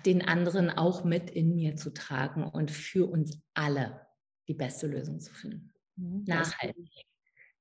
den 0.07 0.23
anderen 0.23 0.71
auch 0.71 1.05
mit 1.05 1.31
in 1.31 1.55
mir 1.55 1.77
zu 1.77 1.93
tragen 1.93 2.43
und 2.43 2.73
für 2.73 3.09
uns 3.09 3.40
alle 3.55 4.10
die 4.51 4.55
beste 4.55 4.89
Lösung 4.89 5.21
zu 5.21 5.33
finden. 5.33 5.73
Mhm. 5.95 6.25
Nachhaltig. 6.27 6.91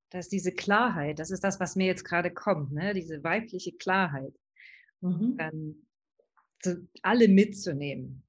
Das 0.10 0.26
ist 0.26 0.32
diese 0.32 0.52
Klarheit, 0.52 1.20
das 1.20 1.30
ist 1.30 1.44
das, 1.44 1.60
was 1.60 1.76
mir 1.76 1.86
jetzt 1.86 2.04
gerade 2.04 2.32
kommt, 2.32 2.72
ne? 2.72 2.96
diese 2.96 3.24
weibliche 3.24 3.74
Klarheit. 3.74 4.34
Mhm. 5.02 5.38
Dann 5.38 5.76
alle 7.04 7.28
mitzunehmen. 7.28 8.24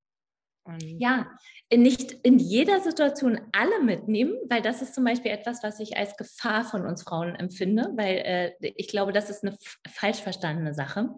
Und 0.64 0.82
ja, 1.00 1.26
nicht 1.74 2.12
in 2.22 2.38
jeder 2.38 2.80
Situation 2.80 3.40
alle 3.52 3.82
mitnehmen, 3.82 4.36
weil 4.50 4.60
das 4.60 4.82
ist 4.82 4.94
zum 4.94 5.04
Beispiel 5.04 5.30
etwas, 5.30 5.62
was 5.62 5.80
ich 5.80 5.96
als 5.96 6.18
Gefahr 6.18 6.64
von 6.64 6.84
uns 6.84 7.02
Frauen 7.02 7.34
empfinde, 7.34 7.90
weil 7.96 8.18
äh, 8.18 8.72
ich 8.76 8.88
glaube, 8.88 9.12
das 9.12 9.30
ist 9.30 9.42
eine 9.42 9.56
falsch 9.88 10.20
verstandene 10.20 10.74
Sache. 10.74 11.08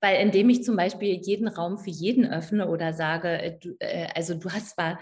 Weil 0.00 0.20
indem 0.20 0.48
ich 0.50 0.64
zum 0.64 0.76
Beispiel 0.76 1.20
jeden 1.20 1.48
Raum 1.48 1.78
für 1.78 1.90
jeden 1.90 2.26
öffne 2.26 2.68
oder 2.68 2.94
sage, 2.94 3.28
äh, 3.28 3.58
du, 3.58 3.76
äh, 3.80 4.08
also 4.14 4.34
du 4.34 4.50
hast 4.50 4.70
zwar 4.70 4.98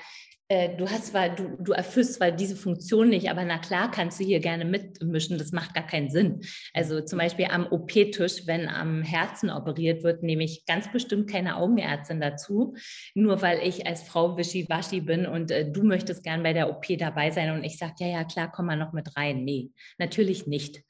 du 0.50 0.90
hast 0.90 1.06
zwar, 1.06 1.28
du, 1.28 1.56
du 1.60 1.72
erfüllst 1.72 2.14
zwar 2.14 2.32
diese 2.32 2.56
Funktion 2.56 3.08
nicht, 3.08 3.30
aber 3.30 3.44
na 3.44 3.58
klar 3.58 3.88
kannst 3.88 4.18
du 4.18 4.24
hier 4.24 4.40
gerne 4.40 4.64
mitmischen, 4.64 5.38
das 5.38 5.52
macht 5.52 5.74
gar 5.74 5.86
keinen 5.86 6.10
Sinn. 6.10 6.40
Also 6.74 7.00
zum 7.02 7.20
Beispiel 7.20 7.46
am 7.46 7.68
OP-Tisch, 7.70 8.46
wenn 8.46 8.68
am 8.68 9.02
Herzen 9.02 9.48
operiert 9.48 10.02
wird, 10.02 10.24
nehme 10.24 10.42
ich 10.42 10.66
ganz 10.66 10.90
bestimmt 10.90 11.30
keine 11.30 11.56
Augenärztin 11.56 12.20
dazu, 12.20 12.74
nur 13.14 13.42
weil 13.42 13.60
ich 13.60 13.86
als 13.86 14.02
Frau 14.02 14.36
wischiwaschi 14.36 15.00
bin 15.00 15.24
und 15.24 15.52
äh, 15.52 15.70
du 15.70 15.84
möchtest 15.84 16.24
gern 16.24 16.42
bei 16.42 16.52
der 16.52 16.68
OP 16.68 16.84
dabei 16.98 17.30
sein 17.30 17.52
und 17.52 17.62
ich 17.62 17.78
sage, 17.78 17.94
ja, 17.98 18.08
ja, 18.08 18.24
klar, 18.24 18.50
komm 18.50 18.66
mal 18.66 18.76
noch 18.76 18.92
mit 18.92 19.16
rein. 19.16 19.44
Nee, 19.44 19.70
natürlich 19.98 20.48
nicht. 20.48 20.82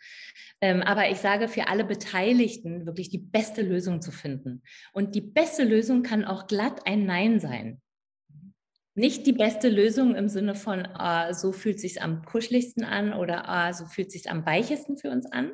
Ähm, 0.62 0.82
aber 0.82 1.10
ich 1.10 1.18
sage 1.18 1.48
für 1.48 1.68
alle 1.68 1.84
Beteiligten 1.84 2.86
wirklich 2.86 3.10
die 3.10 3.18
beste 3.18 3.60
Lösung 3.60 4.00
zu 4.00 4.10
finden. 4.10 4.62
Und 4.94 5.14
die 5.14 5.20
beste 5.20 5.64
Lösung 5.64 6.02
kann 6.02 6.24
auch 6.24 6.46
glatt 6.46 6.86
ein 6.86 7.04
Nein 7.04 7.40
sein 7.40 7.82
nicht 9.00 9.26
die 9.26 9.32
beste 9.32 9.68
Lösung 9.68 10.14
im 10.14 10.28
Sinne 10.28 10.54
von, 10.54 10.86
ah, 10.86 11.32
so 11.34 11.52
fühlt 11.52 11.76
es 11.76 11.82
sich 11.82 12.02
am 12.02 12.24
kuscheligsten 12.24 12.84
an 12.84 13.12
oder 13.14 13.48
ah, 13.48 13.72
so 13.72 13.86
fühlt 13.86 14.08
es 14.08 14.12
sich 14.12 14.30
am 14.30 14.46
weichesten 14.46 14.96
für 14.96 15.10
uns 15.10 15.26
an. 15.26 15.52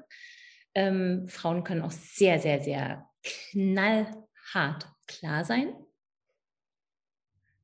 Ähm, 0.74 1.26
Frauen 1.28 1.64
können 1.64 1.82
auch 1.82 1.92
sehr, 1.92 2.38
sehr, 2.40 2.60
sehr 2.62 3.08
knallhart 3.22 4.88
klar 5.06 5.44
sein. 5.44 5.72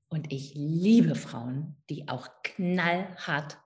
Und 0.08 0.32
ich 0.32 0.52
liebe 0.54 1.14
Frauen, 1.14 1.76
die 1.90 2.08
auch 2.08 2.28
knallhart 2.44 3.58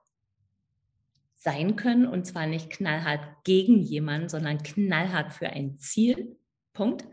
sein 1.35 1.75
können. 1.75 2.07
Und 2.07 2.25
zwar 2.25 2.47
nicht 2.47 2.69
knallhart 2.69 3.43
gegen 3.43 3.79
jemanden, 3.79 4.29
sondern 4.29 4.63
knallhart 4.63 5.33
für 5.33 5.49
ein 5.49 5.77
Ziel. 5.77 6.37
Punkt. 6.73 7.05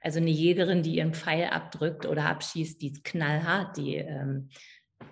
Also 0.00 0.18
eine 0.18 0.30
Jägerin, 0.30 0.82
die 0.82 0.96
ihren 0.96 1.14
Pfeil 1.14 1.46
abdrückt 1.46 2.06
oder 2.06 2.26
abschießt, 2.26 2.80
die 2.80 2.92
ist 2.92 3.04
knallhart. 3.04 3.76
Die, 3.76 3.96
ähm, 3.96 4.48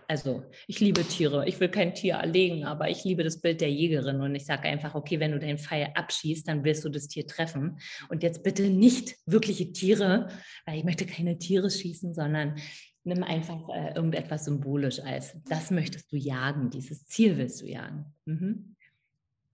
also 0.07 0.45
ich 0.67 0.81
liebe 0.81 1.03
Tiere. 1.03 1.47
Ich 1.47 1.61
will 1.61 1.69
kein 1.69 1.95
Tier 1.95 2.15
erlegen, 2.15 2.65
aber 2.65 2.89
ich 2.89 3.05
liebe 3.05 3.23
das 3.23 3.41
Bild 3.41 3.61
der 3.61 3.71
Jägerin. 3.71 4.21
Und 4.21 4.35
ich 4.35 4.47
sage 4.47 4.69
einfach, 4.69 4.95
okay, 4.95 5.21
wenn 5.21 5.33
du 5.33 5.39
deinen 5.39 5.59
Pfeil 5.59 5.89
abschießt, 5.95 6.49
dann 6.49 6.65
wirst 6.65 6.85
du 6.85 6.89
das 6.89 7.09
Tier 7.09 7.27
treffen. 7.27 7.79
Und 8.09 8.23
jetzt 8.23 8.43
bitte 8.43 8.71
nicht 8.71 9.17
wirkliche 9.27 9.73
Tiere, 9.73 10.29
weil 10.65 10.79
ich 10.79 10.85
möchte 10.85 11.05
keine 11.07 11.39
Tiere 11.39 11.71
schießen, 11.71 12.15
sondern 12.15 12.57
nimm 13.05 13.23
einfach 13.23 13.69
äh, 13.75 13.95
irgendetwas 13.95 14.45
symbolisch 14.45 15.01
als, 15.01 15.37
das 15.49 15.71
möchtest 15.71 16.13
du 16.13 16.17
jagen, 16.17 16.71
dieses 16.71 17.07
Ziel 17.07 17.37
willst 17.37 17.63
du 17.63 17.67
jagen. 17.67 18.15
Mhm. 18.25 18.77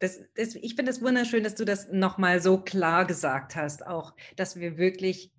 Das, 0.05 0.21
das, 0.37 0.55
ich 0.55 0.75
finde 0.75 0.91
es 0.91 1.01
wunderschön, 1.01 1.43
dass 1.45 1.55
du 1.55 1.65
das 1.65 1.89
nochmal 1.91 2.43
so 2.43 2.59
klar 2.59 3.07
gesagt 3.07 3.57
hast, 3.57 3.87
auch, 3.87 4.13
dass 4.37 4.61
wir 4.61 4.77
wirklich 4.77 5.33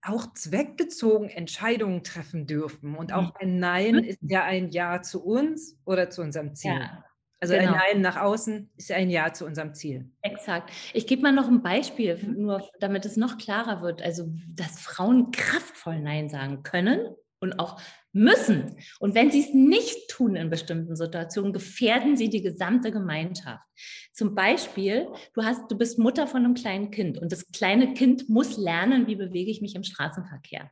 auch 0.00 0.32
zweckbezogen 0.32 1.28
Entscheidungen 1.28 2.02
treffen 2.02 2.46
dürfen. 2.46 2.96
Und 2.96 3.12
auch 3.12 3.34
mhm. 3.34 3.36
ein 3.38 3.58
Nein 3.58 3.94
mhm. 3.96 4.04
ist 4.04 4.18
ja 4.22 4.44
ein 4.44 4.70
Ja 4.70 5.02
zu 5.02 5.22
uns 5.22 5.78
oder 5.84 6.08
zu 6.08 6.22
unserem 6.22 6.54
Ziel. 6.54 6.70
Ja, 6.70 7.04
also 7.38 7.52
genau. 7.52 7.74
ein 7.74 7.78
Nein 7.78 8.00
nach 8.00 8.16
außen 8.16 8.70
ist 8.78 8.92
ein 8.92 9.10
Ja 9.10 9.34
zu 9.34 9.44
unserem 9.44 9.74
Ziel. 9.74 10.10
Exakt. 10.22 10.70
Ich 10.94 11.06
gebe 11.06 11.20
mal 11.20 11.32
noch 11.32 11.48
ein 11.48 11.60
Beispiel, 11.60 12.16
mhm. 12.16 12.40
nur 12.40 12.66
damit 12.80 13.04
es 13.04 13.18
noch 13.18 13.36
klarer 13.36 13.82
wird. 13.82 14.00
Also, 14.00 14.32
dass 14.54 14.80
Frauen 14.80 15.32
kraftvoll 15.32 16.00
Nein 16.00 16.30
sagen 16.30 16.62
können 16.62 17.14
und 17.40 17.58
auch 17.58 17.80
müssen. 18.12 18.76
Und 18.98 19.14
wenn 19.14 19.30
sie 19.30 19.40
es 19.40 19.54
nicht 19.54 20.08
tun 20.08 20.36
in 20.36 20.50
bestimmten 20.50 20.96
Situationen, 20.96 21.52
gefährden 21.52 22.16
sie 22.16 22.28
die 22.28 22.42
gesamte 22.42 22.90
Gemeinschaft. 22.90 23.64
Zum 24.12 24.34
Beispiel, 24.34 25.08
du 25.34 25.42
hast, 25.42 25.70
du 25.70 25.78
bist 25.78 25.98
Mutter 25.98 26.26
von 26.26 26.44
einem 26.44 26.54
kleinen 26.54 26.90
Kind 26.90 27.18
und 27.18 27.32
das 27.32 27.50
kleine 27.52 27.94
Kind 27.94 28.28
muss 28.28 28.56
lernen, 28.56 29.06
wie 29.06 29.16
bewege 29.16 29.50
ich 29.50 29.62
mich 29.62 29.74
im 29.74 29.84
Straßenverkehr. 29.84 30.70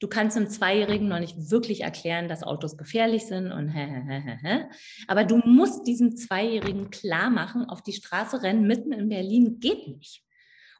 Du 0.00 0.06
kannst 0.06 0.36
einem 0.36 0.48
Zweijährigen 0.48 1.08
noch 1.08 1.18
nicht 1.18 1.50
wirklich 1.50 1.82
erklären, 1.82 2.28
dass 2.28 2.44
Autos 2.44 2.76
gefährlich 2.76 3.26
sind 3.26 3.50
und 3.50 3.68
hä, 3.68 3.86
hä, 3.86 4.22
hä, 4.24 4.38
hä. 4.42 4.64
Aber 5.08 5.24
du 5.24 5.38
musst 5.38 5.86
diesem 5.86 6.16
Zweijährigen 6.16 6.90
klar 6.90 7.30
machen, 7.30 7.64
auf 7.64 7.82
die 7.82 7.92
Straße 7.92 8.42
rennen 8.42 8.66
mitten 8.66 8.92
in 8.92 9.08
Berlin 9.08 9.58
geht 9.58 9.88
nicht. 9.88 10.22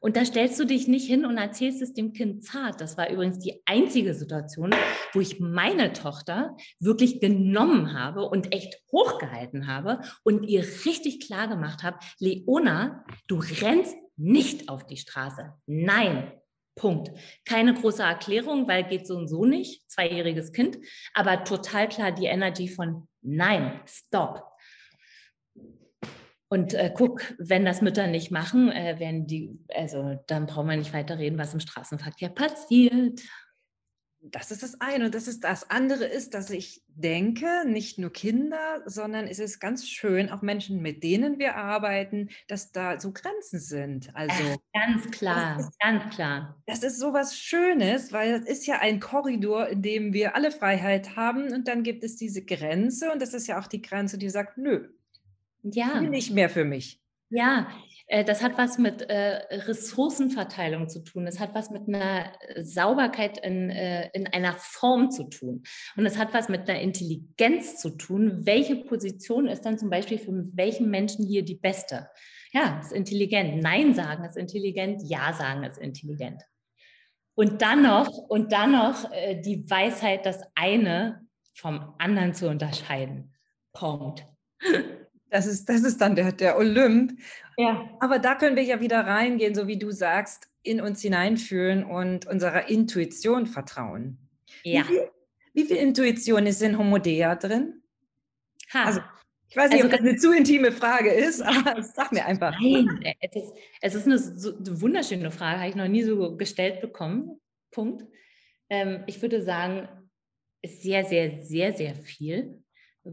Und 0.01 0.17
da 0.17 0.25
stellst 0.25 0.59
du 0.61 0.65
dich 0.65 0.89
nicht 0.89 1.07
hin 1.07 1.25
und 1.27 1.39
erzählst 1.39 1.83
es 1.83 1.95
dem 1.95 2.13
Kind 2.13 2.45
zart. 2.45 2.81
Das 2.81 2.97
war 2.97 3.11
übrigens 3.11 3.39
die 3.39 3.63
einzige 3.67 4.15
Situation, 4.15 4.71
wo 5.13 5.21
ich 5.21 5.41
meine 5.41 5.93
Tochter 5.93 6.57
wirklich 6.79 7.21
genommen 7.21 7.99
habe 7.99 8.29
und 8.29 8.55
echt 8.55 8.81
hochgehalten 8.93 9.67
habe 9.67 10.01
und 10.23 10.45
ihr 10.45 10.65
richtig 10.85 11.27
klar 11.27 11.49
gemacht 11.49 11.83
habe, 11.83 11.99
Leona, 12.19 13.05
du 13.27 13.39
rennst 13.61 13.97
nicht 14.17 14.69
auf 14.69 14.87
die 14.87 14.97
Straße. 14.97 15.53
Nein, 15.67 16.33
Punkt. 16.79 17.11
Keine 17.45 17.75
große 17.75 18.03
Erklärung, 18.03 18.69
weil 18.69 18.85
geht 18.85 19.07
so 19.07 19.17
und 19.17 19.29
so 19.29 19.45
nicht, 19.45 19.91
zweijähriges 19.91 20.53
Kind, 20.53 20.79
aber 21.13 21.45
total 21.45 21.89
klar 21.89 22.13
die 22.13 22.27
Energy 22.27 22.69
von 22.69 23.09
Nein, 23.21 23.81
stop. 23.85 24.45
Und 26.51 26.73
äh, 26.73 26.91
guck, 26.95 27.23
wenn 27.39 27.65
das 27.65 27.83
Mütter 27.83 28.07
nicht 28.07 28.31
machen, 28.31 28.73
äh, 28.73 28.99
werden 28.99 29.27
die, 29.27 29.59
also 29.75 30.19
dann 30.27 30.47
brauchen 30.47 30.69
wir 30.69 30.77
nicht 30.77 30.95
weiter 30.95 31.19
reden, 31.19 31.39
was 31.39 31.53
im 31.53 31.61
Straßenverkehr 31.61 32.31
passiert. 32.31 33.21
Das 34.21 34.51
ist 34.51 34.63
das 34.63 34.81
eine. 34.81 35.05
Und 35.05 35.15
das 35.15 35.29
ist 35.29 35.45
das 35.45 35.71
andere 35.71 36.05
ist, 36.05 36.35
dass 36.35 36.51
ich 36.51 36.83
denke, 36.89 37.47
nicht 37.67 37.99
nur 37.99 38.13
Kinder, 38.13 38.83
sondern 38.87 39.27
es 39.27 39.39
ist 39.39 39.61
ganz 39.61 39.87
schön, 39.87 40.31
auch 40.31 40.43
Menschen, 40.43 40.81
mit 40.81 41.05
denen 41.05 41.39
wir 41.39 41.57
arbeiten, 41.57 42.31
dass 42.49 42.73
da 42.73 42.99
so 42.99 43.13
Grenzen 43.13 43.61
sind. 43.61 44.11
Also 44.17 44.43
äh, 44.43 44.57
ganz 44.73 45.11
klar, 45.11 45.61
ist, 45.61 45.79
ganz 45.79 46.15
klar. 46.15 46.61
Das 46.67 46.83
ist 46.83 46.99
so 46.99 47.13
was 47.13 47.37
Schönes, 47.37 48.11
weil 48.13 48.41
das 48.41 48.49
ist 48.49 48.67
ja 48.67 48.81
ein 48.81 49.01
Korridor, 49.01 49.69
in 49.69 49.83
dem 49.83 50.13
wir 50.15 50.35
alle 50.35 50.51
Freiheit 50.51 51.15
haben 51.15 51.53
und 51.53 51.69
dann 51.69 51.83
gibt 51.83 52.03
es 52.03 52.17
diese 52.17 52.45
Grenze 52.45 53.13
und 53.13 53.23
das 53.23 53.35
ist 53.35 53.47
ja 53.47 53.61
auch 53.61 53.69
die 53.69 53.83
Grenze, 53.83 54.19
die 54.19 54.31
sagt, 54.31 54.59
nö, 54.59 54.89
ja. 55.63 56.01
Nicht 56.01 56.33
mehr 56.33 56.51
für 56.51 56.65
mich. 56.65 57.01
Ja, 57.31 57.69
äh, 58.07 58.25
das 58.25 58.43
hat 58.43 58.57
was 58.57 58.79
mit 58.79 59.03
äh, 59.03 59.41
Ressourcenverteilung 59.51 60.89
zu 60.89 61.05
tun. 61.05 61.27
Es 61.27 61.39
hat 61.39 61.55
was 61.55 61.71
mit 61.71 61.87
einer 61.87 62.33
Sauberkeit 62.57 63.39
in, 63.45 63.71
äh, 63.71 64.09
in 64.15 64.27
einer 64.27 64.55
Form 64.55 65.11
zu 65.11 65.25
tun. 65.25 65.63
Und 65.97 66.07
es 66.07 66.17
hat 66.17 66.33
was 66.33 66.49
mit 66.49 66.69
einer 66.69 66.81
Intelligenz 66.81 67.77
zu 67.77 67.91
tun. 67.91 68.47
Welche 68.47 68.77
Position 68.77 69.47
ist 69.47 69.63
dann 69.63 69.79
zum 69.79 69.91
Beispiel 69.91 70.19
für 70.19 70.33
welchen 70.55 70.91
Menschen 70.91 71.27
hier 71.27 71.45
die 71.45 71.57
beste? 71.57 72.09
Ja, 72.53 72.81
ist 72.81 72.93
intelligent. 72.93 73.63
Nein 73.63 73.95
sagen 73.95 74.25
ist 74.25 74.39
intelligent. 74.39 75.03
Ja 75.05 75.35
sagen 75.35 75.65
ist 75.65 75.77
intelligent. 75.79 76.43
Und 77.35 77.61
dann 77.61 77.83
noch, 77.83 78.09
und 78.09 78.53
dann 78.53 78.73
noch 78.73 79.13
äh, 79.13 79.41
die 79.41 79.69
Weisheit, 79.71 80.25
das 80.25 80.41
eine 80.55 81.27
vom 81.55 81.95
anderen 81.99 82.33
zu 82.33 82.49
unterscheiden. 82.49 83.35
Punkt. 83.73 84.25
Das 85.31 85.47
ist, 85.47 85.69
das 85.69 85.83
ist 85.83 86.01
dann 86.01 86.17
der, 86.17 86.33
der 86.33 86.57
Olymp. 86.57 87.19
Ja. 87.57 87.89
Aber 88.01 88.19
da 88.19 88.35
können 88.35 88.57
wir 88.57 88.63
ja 88.63 88.81
wieder 88.81 89.01
reingehen, 89.01 89.55
so 89.55 89.67
wie 89.67 89.79
du 89.79 89.91
sagst, 89.91 90.49
in 90.63 90.81
uns 90.81 91.03
hineinfühlen 91.03 91.85
und 91.85 92.27
unserer 92.27 92.69
Intuition 92.69 93.47
vertrauen. 93.47 94.19
Ja. 94.63 94.83
Wie 94.83 94.85
viel, 94.85 95.11
wie 95.55 95.65
viel 95.65 95.77
Intuition 95.77 96.47
ist 96.47 96.63
in 96.63 96.79
Homodea 96.79 97.35
drin? 97.35 97.83
Ha. 98.73 98.85
Also, 98.85 99.01
ich 99.51 99.57
weiß 99.57 99.71
nicht, 99.71 99.83
Also 99.83 99.87
ob 99.87 99.99
das 99.99 100.01
eine 100.01 100.17
zu 100.17 100.33
intime 100.33 100.73
Frage 100.73 101.11
ist, 101.11 101.41
aber 101.43 101.83
sag 101.83 102.13
mir 102.13 102.27
einfach. 102.27 102.55
Nein, 102.61 103.01
äh, 103.03 103.15
es 103.21 103.37
ist, 103.37 103.53
es 103.81 103.95
ist 103.95 104.07
eine, 104.07 104.19
so, 104.19 104.57
eine 104.57 104.81
wunderschöne 104.81 105.31
Frage, 105.31 105.59
habe 105.59 105.71
ich 105.71 105.77
noch 105.77 105.89
nie 105.89 106.03
so 106.03 106.37
gestellt 106.37 106.81
bekommen. 106.81 107.41
Punkt. 107.71 108.05
Ähm, 108.71 109.05
ich 109.07 109.23
würde 109.23 109.43
sagen, 109.43 109.89
ist 110.63 110.83
sehr, 110.83 111.05
sehr, 111.05 111.43
sehr, 111.45 111.73
sehr 111.73 111.95
viel, 111.95 112.63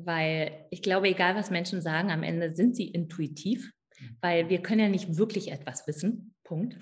weil 0.04 0.52
ich 0.72 0.82
glaube, 0.82 1.08
egal 1.08 1.36
was 1.36 1.52
Menschen 1.52 1.82
sagen, 1.82 2.12
am 2.12 2.24
Ende 2.24 2.56
sind 2.56 2.76
sie 2.76 2.88
intuitiv, 2.88 3.72
weil 4.22 4.50
wir 4.50 4.62
können 4.62 4.82
ja 4.82 4.90
nicht 4.90 5.18
wirklich 5.18 5.52
etwas 5.52 5.88
wissen. 5.88 6.36
Punkt. 6.44 6.78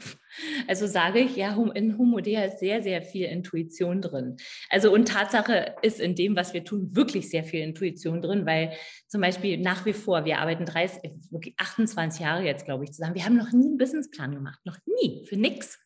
Also 0.67 0.88
sage 0.88 1.19
ich, 1.19 1.38
ja, 1.38 1.58
in 1.73 1.97
Homodea 1.97 2.43
ist 2.43 2.60
sehr, 2.60 2.84
sehr 2.84 3.02
viel 3.02 3.28
Intuition 3.28 4.02
drin. 4.02 4.36
Also 4.69 4.93
und 4.93 5.08
Tatsache 5.08 5.76
ist 5.82 6.02
in 6.02 6.15
dem, 6.15 6.36
was 6.36 6.54
wir 6.54 6.65
tun, 6.65 6.95
wirklich 6.95 7.30
sehr 7.30 7.45
viel 7.45 7.62
Intuition 7.62 8.21
drin, 8.21 8.45
weil 8.45 8.73
zum 9.08 9.21
Beispiel 9.21 9.58
nach 9.58 9.86
wie 9.86 9.93
vor, 9.93 10.26
wir 10.26 10.39
arbeiten 10.39 10.65
30, 10.65 11.12
wirklich 11.32 11.56
28 11.58 12.19
Jahre 12.19 12.43
jetzt, 12.43 12.65
glaube 12.65 12.84
ich, 12.84 12.91
zusammen. 12.91 13.15
Wir 13.15 13.23
haben 13.23 13.38
noch 13.38 13.54
nie 13.54 13.67
einen 13.67 13.78
Businessplan 13.78 14.36
gemacht, 14.36 14.60
noch 14.65 14.78
nie, 14.86 15.26
für 15.28 15.38
nichts. 15.38 15.80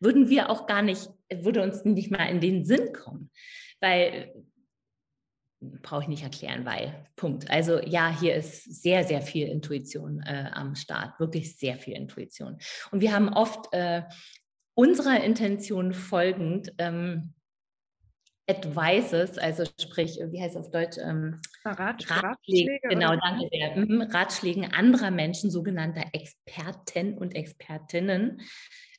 Würden 0.00 0.30
wir 0.30 0.48
auch 0.48 0.66
gar 0.66 0.80
nicht, 0.80 1.10
würde 1.30 1.62
uns 1.62 1.84
nicht 1.84 2.10
mal 2.10 2.26
in 2.26 2.40
den 2.40 2.64
Sinn 2.64 2.92
kommen, 2.94 3.30
weil 3.80 4.32
brauche 5.60 6.02
ich 6.02 6.08
nicht 6.08 6.22
erklären, 6.22 6.64
weil, 6.64 7.06
Punkt. 7.16 7.50
Also 7.50 7.80
ja, 7.80 8.16
hier 8.16 8.34
ist 8.34 8.82
sehr, 8.82 9.04
sehr 9.04 9.22
viel 9.22 9.48
Intuition 9.48 10.22
äh, 10.22 10.50
am 10.52 10.74
Start, 10.74 11.18
wirklich 11.18 11.56
sehr 11.56 11.76
viel 11.76 11.94
Intuition. 11.94 12.58
Und 12.90 13.00
wir 13.00 13.12
haben 13.12 13.28
oft 13.28 13.72
äh, 13.72 14.02
unserer 14.74 15.22
Intention 15.22 15.92
folgend 15.92 16.72
ähm, 16.78 17.34
Advices, 18.48 19.36
also 19.36 19.64
sprich, 19.80 20.18
wie 20.30 20.40
heißt 20.40 20.56
es 20.56 20.60
auf 20.60 20.70
Deutsch? 20.70 20.96
Ähm, 20.98 21.40
Rat, 21.64 21.78
Ratschläge, 21.78 22.22
Ratschläge, 22.22 22.88
genau, 22.88 23.14
danke 23.16 23.48
sehr. 23.52 23.76
Mhm, 23.76 24.02
Ratschlägen 24.02 24.72
anderer 24.72 25.10
Menschen, 25.10 25.50
sogenannter 25.50 26.04
Experten 26.12 27.18
und 27.18 27.34
Expertinnen, 27.34 28.40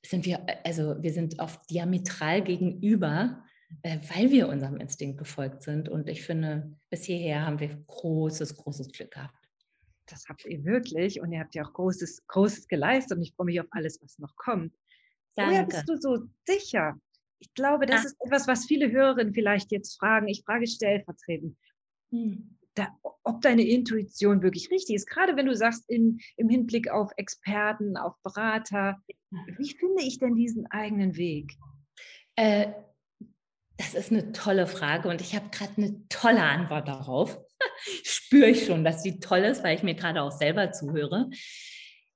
sind 0.05 0.25
wir, 0.25 0.45
also 0.63 1.01
wir 1.01 1.13
sind 1.13 1.39
oft 1.39 1.59
diametral 1.69 2.43
gegenüber 2.43 3.43
äh, 3.43 3.48
weil 3.83 4.31
wir 4.31 4.49
unserem 4.49 4.77
Instinkt 4.77 5.17
gefolgt 5.17 5.63
sind. 5.63 5.89
Und 5.89 6.09
ich 6.09 6.23
finde, 6.23 6.75
bis 6.89 7.03
hierher 7.03 7.45
haben 7.45 7.59
wir 7.59 7.75
großes, 7.87 8.55
großes 8.57 8.91
Glück 8.91 9.11
gehabt. 9.11 9.35
Das 10.07 10.25
habt 10.27 10.43
ihr 10.45 10.63
wirklich 10.65 11.21
und 11.21 11.31
ihr 11.31 11.39
habt 11.39 11.53
ja 11.53 11.63
auch 11.63 11.73
Großes, 11.73 12.25
Großes 12.27 12.67
geleistet 12.67 13.17
und 13.17 13.23
ich 13.23 13.33
freue 13.35 13.45
mich 13.45 13.61
auf 13.61 13.67
alles, 13.71 13.99
was 14.01 14.17
noch 14.17 14.35
kommt. 14.35 14.73
Woher 15.35 15.63
Danke. 15.63 15.67
bist 15.75 15.89
du 15.89 15.95
so 15.97 16.25
sicher? 16.47 16.99
Ich 17.39 17.53
glaube, 17.53 17.85
das 17.85 18.01
Ah. 18.01 18.05
ist 18.07 18.15
etwas, 18.25 18.47
was 18.47 18.65
viele 18.65 18.91
Hörerinnen 18.91 19.33
vielleicht 19.33 19.71
jetzt 19.71 19.97
fragen. 19.99 20.27
Ich 20.27 20.43
frage 20.43 20.65
stellvertretend, 20.67 21.55
Hm. 22.11 22.57
da, 22.73 22.87
ob 23.23 23.41
deine 23.41 23.61
Intuition 23.61 24.41
wirklich 24.41 24.71
richtig 24.71 24.95
ist. 24.95 25.07
Gerade 25.07 25.35
wenn 25.37 25.45
du 25.45 25.55
sagst, 25.55 25.87
in, 25.89 26.19
im 26.37 26.49
Hinblick 26.49 26.89
auf 26.89 27.11
Experten, 27.17 27.95
auf 27.95 28.15
Berater, 28.23 28.97
wie 29.29 29.69
finde 29.69 30.01
ich 30.03 30.17
denn 30.17 30.33
diesen 30.35 30.65
eigenen 30.71 31.15
Weg? 31.17 31.53
Äh, 32.35 32.71
das 33.79 33.93
ist 33.93 34.11
eine 34.11 34.33
tolle 34.33 34.67
Frage 34.67 35.07
und 35.07 35.21
ich 35.21 35.35
habe 35.35 35.49
gerade 35.51 35.71
eine 35.77 36.07
tolle 36.09 36.43
Antwort 36.43 36.87
darauf. 36.87 37.39
Spüre 38.03 38.49
ich 38.49 38.65
schon, 38.65 38.83
dass 38.83 39.01
die 39.01 39.19
toll 39.19 39.39
ist, 39.39 39.63
weil 39.63 39.75
ich 39.75 39.83
mir 39.83 39.95
gerade 39.95 40.21
auch 40.21 40.31
selber 40.31 40.71
zuhöre. 40.73 41.29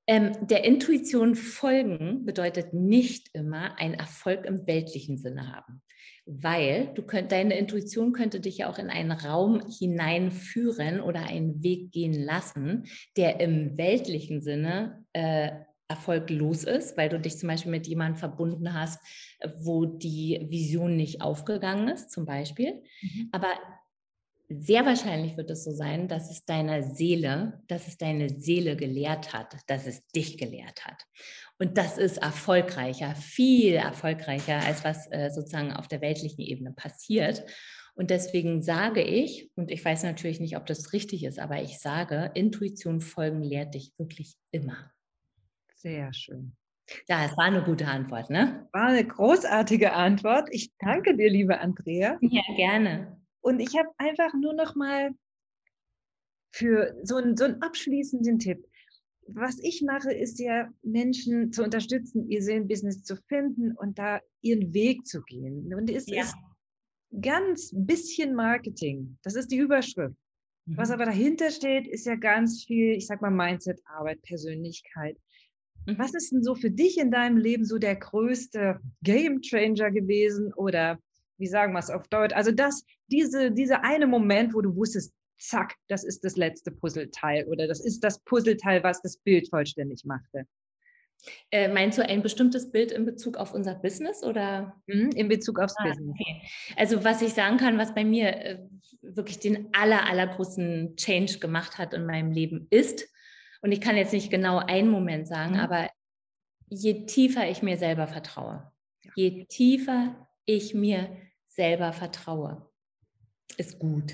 Ähm, 0.06 0.34
der 0.41 0.65
Intuition 0.65 1.36
folgen 1.36 2.26
bedeutet 2.26 2.73
nicht 2.73 3.30
immer 3.32 3.80
einen 3.80 3.93
Erfolg 3.93 4.45
im 4.45 4.67
weltlichen 4.67 5.17
Sinne 5.17 5.56
haben, 5.56 5.82
weil 6.26 6.91
du 6.95 7.04
könnt, 7.04 7.32
deine 7.32 7.58
Intuition 7.58 8.12
könnte 8.12 8.41
dich 8.41 8.58
ja 8.58 8.69
auch 8.69 8.78
in 8.78 8.89
einen 8.89 9.13
Raum 9.13 9.63
hineinführen 9.65 10.99
oder 10.99 11.21
einen 11.21 11.63
Weg 11.63 11.93
gehen 11.93 12.13
lassen, 12.13 12.84
der 13.15 13.39
im 13.39 13.78
weltlichen 13.78 14.41
Sinne 14.41 15.06
äh, 15.13 15.52
erfolglos 15.88 16.63
ist, 16.63 16.98
weil 16.98 17.10
du 17.10 17.19
dich 17.19 17.38
zum 17.38 17.50
Beispiel 17.50 17.72
mit 17.72 17.88
jemandem 17.88 18.17
verbunden 18.17 18.74
hast, 18.74 19.00
wo 19.58 19.86
die 19.86 20.46
Vision 20.50 20.96
nicht 20.96 21.22
aufgegangen 21.22 21.88
ist, 21.89 22.12
zum 22.12 22.26
Beispiel. 22.26 22.82
Mhm. 23.02 23.30
Aber 23.32 23.50
sehr 24.50 24.86
wahrscheinlich 24.86 25.38
wird 25.38 25.50
es 25.50 25.63
so 25.63 25.72
sein, 25.72 26.08
dass 26.08 26.30
es 26.30 26.46
deiner 26.46 26.84
Seele, 26.84 27.62
dass 27.67 27.88
es 27.88 27.98
deine 27.98 28.30
Seele 28.30 28.76
gelehrt 28.76 29.34
hat, 29.34 29.56
dass 29.67 29.88
es 29.88 30.08
dich 30.08 30.38
gelehrt 30.38 30.86
hat. 30.86 31.04
Und 31.60 31.78
das 31.78 31.98
ist 31.98 32.17
erfolgreicher, 32.17 33.15
viel 33.15 33.74
erfolgreicher, 33.74 34.60
als 34.60 34.84
was 34.84 35.12
äh, 35.12 35.30
sozusagen 35.32 35.74
auf 35.74 35.88
der 35.88 36.02
weltlichen 36.02 36.41
Ebene 36.41 36.72
passiert. 36.72 37.43
Und 37.96 38.10
deswegen 38.10 38.62
sage 38.62 39.02
ich, 39.02 39.52
und 39.56 39.69
ich 39.69 39.84
weiß 39.84 40.04
natürlich 40.04 40.39
nicht, 40.39 40.58
ob 40.58 40.65
das 40.65 40.93
richtig 40.93 41.24
ist, 41.24 41.39
aber 41.39 41.62
ich 41.62 41.80
sage, 41.80 42.32
Intuition 42.34 43.02
folgen 43.02 43.43
lehrt 43.43 43.76
dich 43.76 43.93
wirklich 43.98 44.36
immer. 44.52 44.91
Sehr 45.84 46.13
schön. 46.13 46.56
Ja, 47.10 47.26
es 47.26 47.36
war 47.36 47.43
eine 47.43 47.62
gute 47.62 47.86
Antwort, 47.86 48.30
ne? 48.30 48.69
War 48.72 48.88
eine 48.88 49.06
großartige 49.06 49.91
Antwort. 49.91 50.48
Ich 50.52 50.72
danke 50.80 51.15
dir, 51.17 51.30
liebe 51.30 51.60
Andrea. 51.60 52.17
Ja, 52.22 52.41
gerne. 52.56 53.22
Und 53.41 53.60
ich 53.60 53.78
habe 53.78 53.89
einfach 53.98 54.34
nur 54.34 54.54
noch 54.54 54.76
mal 54.76 55.12
für 56.54 56.96
so 57.04 57.17
einen, 57.17 57.36
so 57.36 57.43
einen 57.43 57.62
abschließenden 57.62 58.39
Tipp. 58.39 58.65
Was 59.28 59.60
ich 59.60 59.82
mache, 59.82 60.13
ist 60.13 60.39
ja, 60.39 60.69
Menschen 60.84 61.52
zu 61.52 61.63
unterstützen, 61.63 62.30
ihr 62.30 62.41
Seelenbusiness 62.41 63.04
zu 63.04 63.17
finden 63.28 63.76
und 63.76 64.00
da 64.00 64.22
ihren 64.41 64.74
Weg 64.74 65.06
zu 65.06 65.22
gehen. 65.24 65.74
Und 65.74 65.89
es 65.89 66.08
Ja. 66.08 66.22
ist 66.22 66.36
ganz 67.22 67.72
bisschen 67.76 68.36
Marketing. 68.36 69.17
Das 69.24 69.36
ist 69.36 69.52
die 69.52 69.58
Überschrift. 69.58 70.15
Was 70.65 70.88
Mhm. 70.89 70.93
aber 70.93 71.06
dahinter 71.06 71.52
steht, 71.52 71.88
ist 71.88 72.06
ja 72.06 72.15
ganz 72.15 72.63
viel, 72.63 72.93
ich 72.93 73.06
sag 73.08 73.22
mal, 73.22 73.32
Mindset-Arbeit, 73.32 74.22
Persönlichkeit. 74.22 75.17
Mhm. 75.86 75.98
Was 76.00 76.13
ist 76.13 76.32
denn 76.32 76.43
so 76.43 76.56
für 76.56 76.72
dich 76.72 76.98
in 76.98 77.12
deinem 77.12 77.38
Leben 77.38 77.65
so 77.65 77.78
der 77.78 77.96
größte 77.96 78.80
Game 79.04 79.41
Changer 79.41 79.91
gewesen 79.91 80.54
oder 80.54 81.00
wie 81.38 81.48
sagen 81.48 81.74
wir 81.74 81.80
es 81.80 81.89
auf 81.89 82.08
Deutsch? 82.08 82.34
Also 82.36 82.52
das, 82.52 82.86
diese, 83.08 83.52
dieser 83.52 83.84
eine 83.84 84.08
Moment, 84.08 84.54
wo 84.54 84.62
du 84.62 84.76
wusstest, 84.76 85.13
zack, 85.38 85.76
das 85.89 86.04
ist 86.04 86.24
das 86.24 86.38
letzte 86.38 86.72
Puzzleteil 86.72 87.48
oder 87.48 87.67
das 87.67 87.84
ist 87.84 88.04
das 88.04 88.19
Puzzleteil, 88.24 88.84
was 88.84 89.02
das 89.02 89.17
Bild 89.17 89.50
vollständig 89.50 90.06
machte. 90.06 90.46
Äh, 91.52 91.69
meinst 91.69 91.98
du 91.98 92.06
ein 92.06 92.22
bestimmtes 92.22 92.72
Bild 92.72 92.91
in 92.91 93.06
Bezug 93.06 93.38
auf 93.38 93.54
unser 93.54 93.76
Business 93.76 94.24
oder? 94.24 94.76
Mhm, 94.88 95.12
in 95.12 95.30
Bezug 95.30 95.60
aufs 95.60 95.76
Ah, 95.78 95.88
Business. 95.88 96.15
okay. 96.19 96.41
Also 96.76 97.04
was 97.04 97.22
ich 97.22 97.34
sagen 97.34 97.58
kann, 97.58 97.78
was 97.78 97.93
bei 97.93 98.04
mir 98.04 98.28
äh, 98.28 98.60
wirklich 99.02 99.39
den 99.39 99.69
aller, 99.74 100.06
allergrößten 100.10 100.96
Change 100.98 101.39
gemacht 101.39 101.78
hat 101.78 101.93
in 101.93 102.06
meinem 102.06 102.32
Leben 102.32 102.67
ist, 102.69 103.08
und 103.63 103.71
ich 103.71 103.82
kann 103.82 103.97
jetzt 103.97 104.13
nicht 104.13 104.30
genau 104.30 104.58
einen 104.60 104.89
Moment 104.89 105.28
sagen, 105.28 105.54
Mhm. 105.54 105.60
aber 105.60 105.89
je 106.69 107.06
tiefer 107.06 107.49
ich 107.49 107.63
mir 107.63 107.78
selber 107.78 108.08
vertraue, 108.08 108.71
je 109.15 109.45
tiefer 109.45 110.28
ich 110.45 110.73
mir 110.73 111.10
selber 111.47 111.93
vertraue, 111.93 112.69
ist 113.58 113.80
gut. 113.80 114.13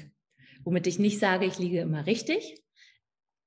Womit 0.63 0.87
ich 0.87 0.99
nicht 0.99 1.19
sage, 1.19 1.45
ich 1.45 1.57
liege 1.57 1.79
immer 1.79 2.05
richtig. 2.05 2.61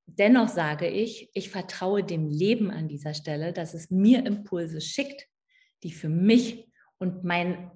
Dennoch 0.07 0.49
sage 0.49 0.89
ich, 0.89 1.31
ich 1.35 1.51
vertraue 1.51 2.03
dem 2.03 2.29
Leben 2.29 2.71
an 2.71 2.89
dieser 2.89 3.15
Stelle, 3.15 3.53
dass 3.53 3.73
es 3.75 3.91
mir 3.91 4.27
Impulse 4.27 4.81
schickt, 4.81 5.29
die 5.83 5.93
für 5.93 6.09
mich 6.09 6.69
und 6.99 7.23
mein, 7.23 7.71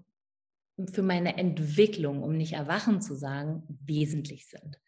für 0.93 1.03
meine 1.03 1.37
Entwicklung, 1.37 2.23
um 2.23 2.37
nicht 2.37 2.55
erwachen 2.55 3.01
zu 3.01 3.15
sagen, 3.15 3.63
wesentlich 3.85 4.49
sind. 4.49 4.81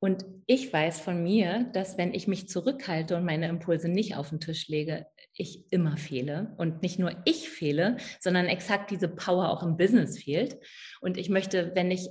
Und 0.00 0.24
ich 0.46 0.72
weiß 0.72 1.00
von 1.00 1.22
mir, 1.22 1.70
dass 1.72 1.98
wenn 1.98 2.14
ich 2.14 2.28
mich 2.28 2.48
zurückhalte 2.48 3.16
und 3.16 3.24
meine 3.24 3.48
Impulse 3.48 3.88
nicht 3.88 4.16
auf 4.16 4.28
den 4.30 4.38
Tisch 4.38 4.68
lege, 4.68 5.06
ich 5.34 5.64
immer 5.72 5.96
fehle. 5.96 6.54
Und 6.56 6.82
nicht 6.82 6.98
nur 6.98 7.12
ich 7.24 7.48
fehle, 7.48 7.96
sondern 8.20 8.46
exakt 8.46 8.90
diese 8.90 9.08
Power 9.08 9.50
auch 9.50 9.62
im 9.62 9.76
Business 9.76 10.18
fehlt. 10.18 10.58
Und 11.00 11.16
ich 11.16 11.30
möchte, 11.30 11.72
wenn 11.74 11.90
ich, 11.90 12.08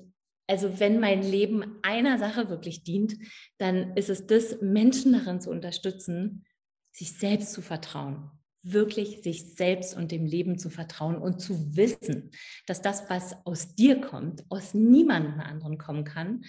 also 0.47 0.79
wenn 0.79 0.99
mein 0.99 1.21
Leben 1.23 1.79
einer 1.81 2.17
Sache 2.17 2.49
wirklich 2.49 2.83
dient, 2.83 3.15
dann 3.57 3.95
ist 3.95 4.09
es 4.09 4.27
das, 4.27 4.61
Menschen 4.61 5.13
darin 5.13 5.39
zu 5.39 5.49
unterstützen, 5.49 6.45
sich 6.91 7.17
selbst 7.17 7.53
zu 7.53 7.61
vertrauen. 7.61 8.31
Wirklich 8.71 9.21
sich 9.23 9.53
selbst 9.55 9.95
und 9.95 10.11
dem 10.11 10.25
Leben 10.25 10.57
zu 10.57 10.69
vertrauen 10.69 11.17
und 11.17 11.39
zu 11.39 11.75
wissen, 11.75 12.31
dass 12.65 12.81
das, 12.81 13.09
was 13.09 13.35
aus 13.45 13.75
dir 13.75 14.01
kommt, 14.01 14.45
aus 14.49 14.73
niemandem 14.73 15.39
anderen 15.39 15.77
kommen 15.77 16.03
kann 16.03 16.43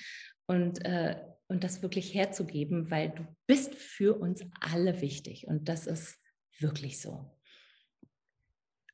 und, 0.47 0.85
äh, 0.85 1.17
und 1.49 1.65
das 1.65 1.83
wirklich 1.83 2.15
herzugeben, 2.15 2.91
weil 2.91 3.11
du 3.11 3.27
bist 3.47 3.75
für 3.75 4.19
uns 4.19 4.45
alle 4.61 5.01
wichtig 5.01 5.47
und 5.47 5.69
das 5.69 5.87
ist 5.87 6.19
wirklich 6.59 7.01
so. 7.01 7.25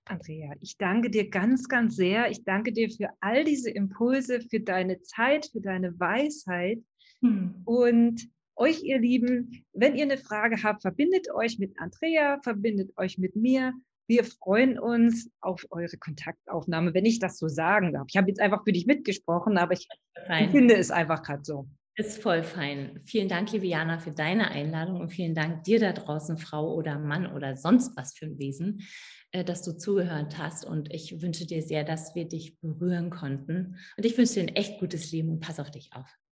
Andrea, 0.06 0.54
ich 0.60 0.76
danke 0.76 1.10
dir 1.10 1.31
ganz, 1.31 1.68
ganz 1.68 1.96
sehr. 1.96 2.31
Ich 2.31 2.44
danke 2.44 2.72
dir 2.72 2.90
für 2.90 3.08
all 3.20 3.44
diese 3.44 3.70
Impulse, 3.70 4.40
für 4.42 4.60
deine 4.60 5.00
Zeit, 5.00 5.46
für 5.46 5.62
deine 5.62 5.98
Weisheit. 5.98 6.83
Hm. 7.22 7.62
Und 7.64 8.29
euch, 8.57 8.83
ihr 8.83 8.98
Lieben, 8.98 9.65
wenn 9.73 9.96
ihr 9.96 10.05
eine 10.05 10.19
Frage 10.19 10.63
habt, 10.63 10.83
verbindet 10.83 11.31
euch 11.33 11.59
mit 11.59 11.79
Andrea, 11.79 12.40
verbindet 12.42 12.96
euch 12.96 13.19
mit 13.19 13.37
mir. 13.37 13.73
Wir 14.07 14.25
freuen 14.25 14.79
uns 14.79 15.31
auf 15.40 15.65
eure 15.71 15.96
Kontaktaufnahme, 15.96 16.92
wenn 16.92 17.07
ich 17.07 17.19
das 17.19 17.38
so 17.38 17.48
sagen 17.48 17.92
darf. 17.92 18.07
Ich 18.09 18.17
habe 18.17 18.29
jetzt 18.29 18.40
einfach 18.40 18.65
für 18.65 18.73
dich 18.73 18.87
mitgesprochen, 18.87 19.57
aber 19.57 19.73
ich, 19.73 19.88
ich 20.40 20.50
finde 20.50 20.77
es 20.77 20.90
einfach 20.90 21.23
gerade 21.23 21.44
so. 21.44 21.69
Ist 21.96 22.21
voll 22.21 22.42
fein. 22.42 23.00
Vielen 23.05 23.29
Dank, 23.29 23.52
liebe 23.52 23.67
Jana, 23.67 24.00
für 24.00 24.11
deine 24.11 24.50
Einladung 24.50 25.00
und 25.00 25.11
vielen 25.11 25.35
Dank 25.35 25.63
dir 25.63 25.79
da 25.79 25.92
draußen, 25.92 26.37
Frau 26.38 26.75
oder 26.75 26.98
Mann 26.98 27.33
oder 27.33 27.57
sonst 27.57 27.96
was 27.96 28.15
für 28.15 28.27
ein 28.27 28.37
Wesen, 28.37 28.83
äh, 29.31 29.44
dass 29.44 29.63
du 29.63 29.79
zugehört 29.79 30.37
hast. 30.37 30.67
Und 30.67 30.92
ich 30.92 31.23
wünsche 31.23 31.46
dir 31.46 31.63
sehr, 31.63 31.85
dass 31.85 32.17
wir 32.17 32.25
dich 32.25 32.59
berühren 32.59 33.11
konnten. 33.11 33.77
Und 33.96 34.05
ich 34.05 34.19
wünsche 34.19 34.35
dir 34.35 34.42
ein 34.42 34.57
echt 34.57 34.81
gutes 34.81 35.13
Leben 35.13 35.29
und 35.29 35.40
pass 35.40 35.61
auf 35.61 35.71
dich 35.71 35.90
auf. 35.92 36.19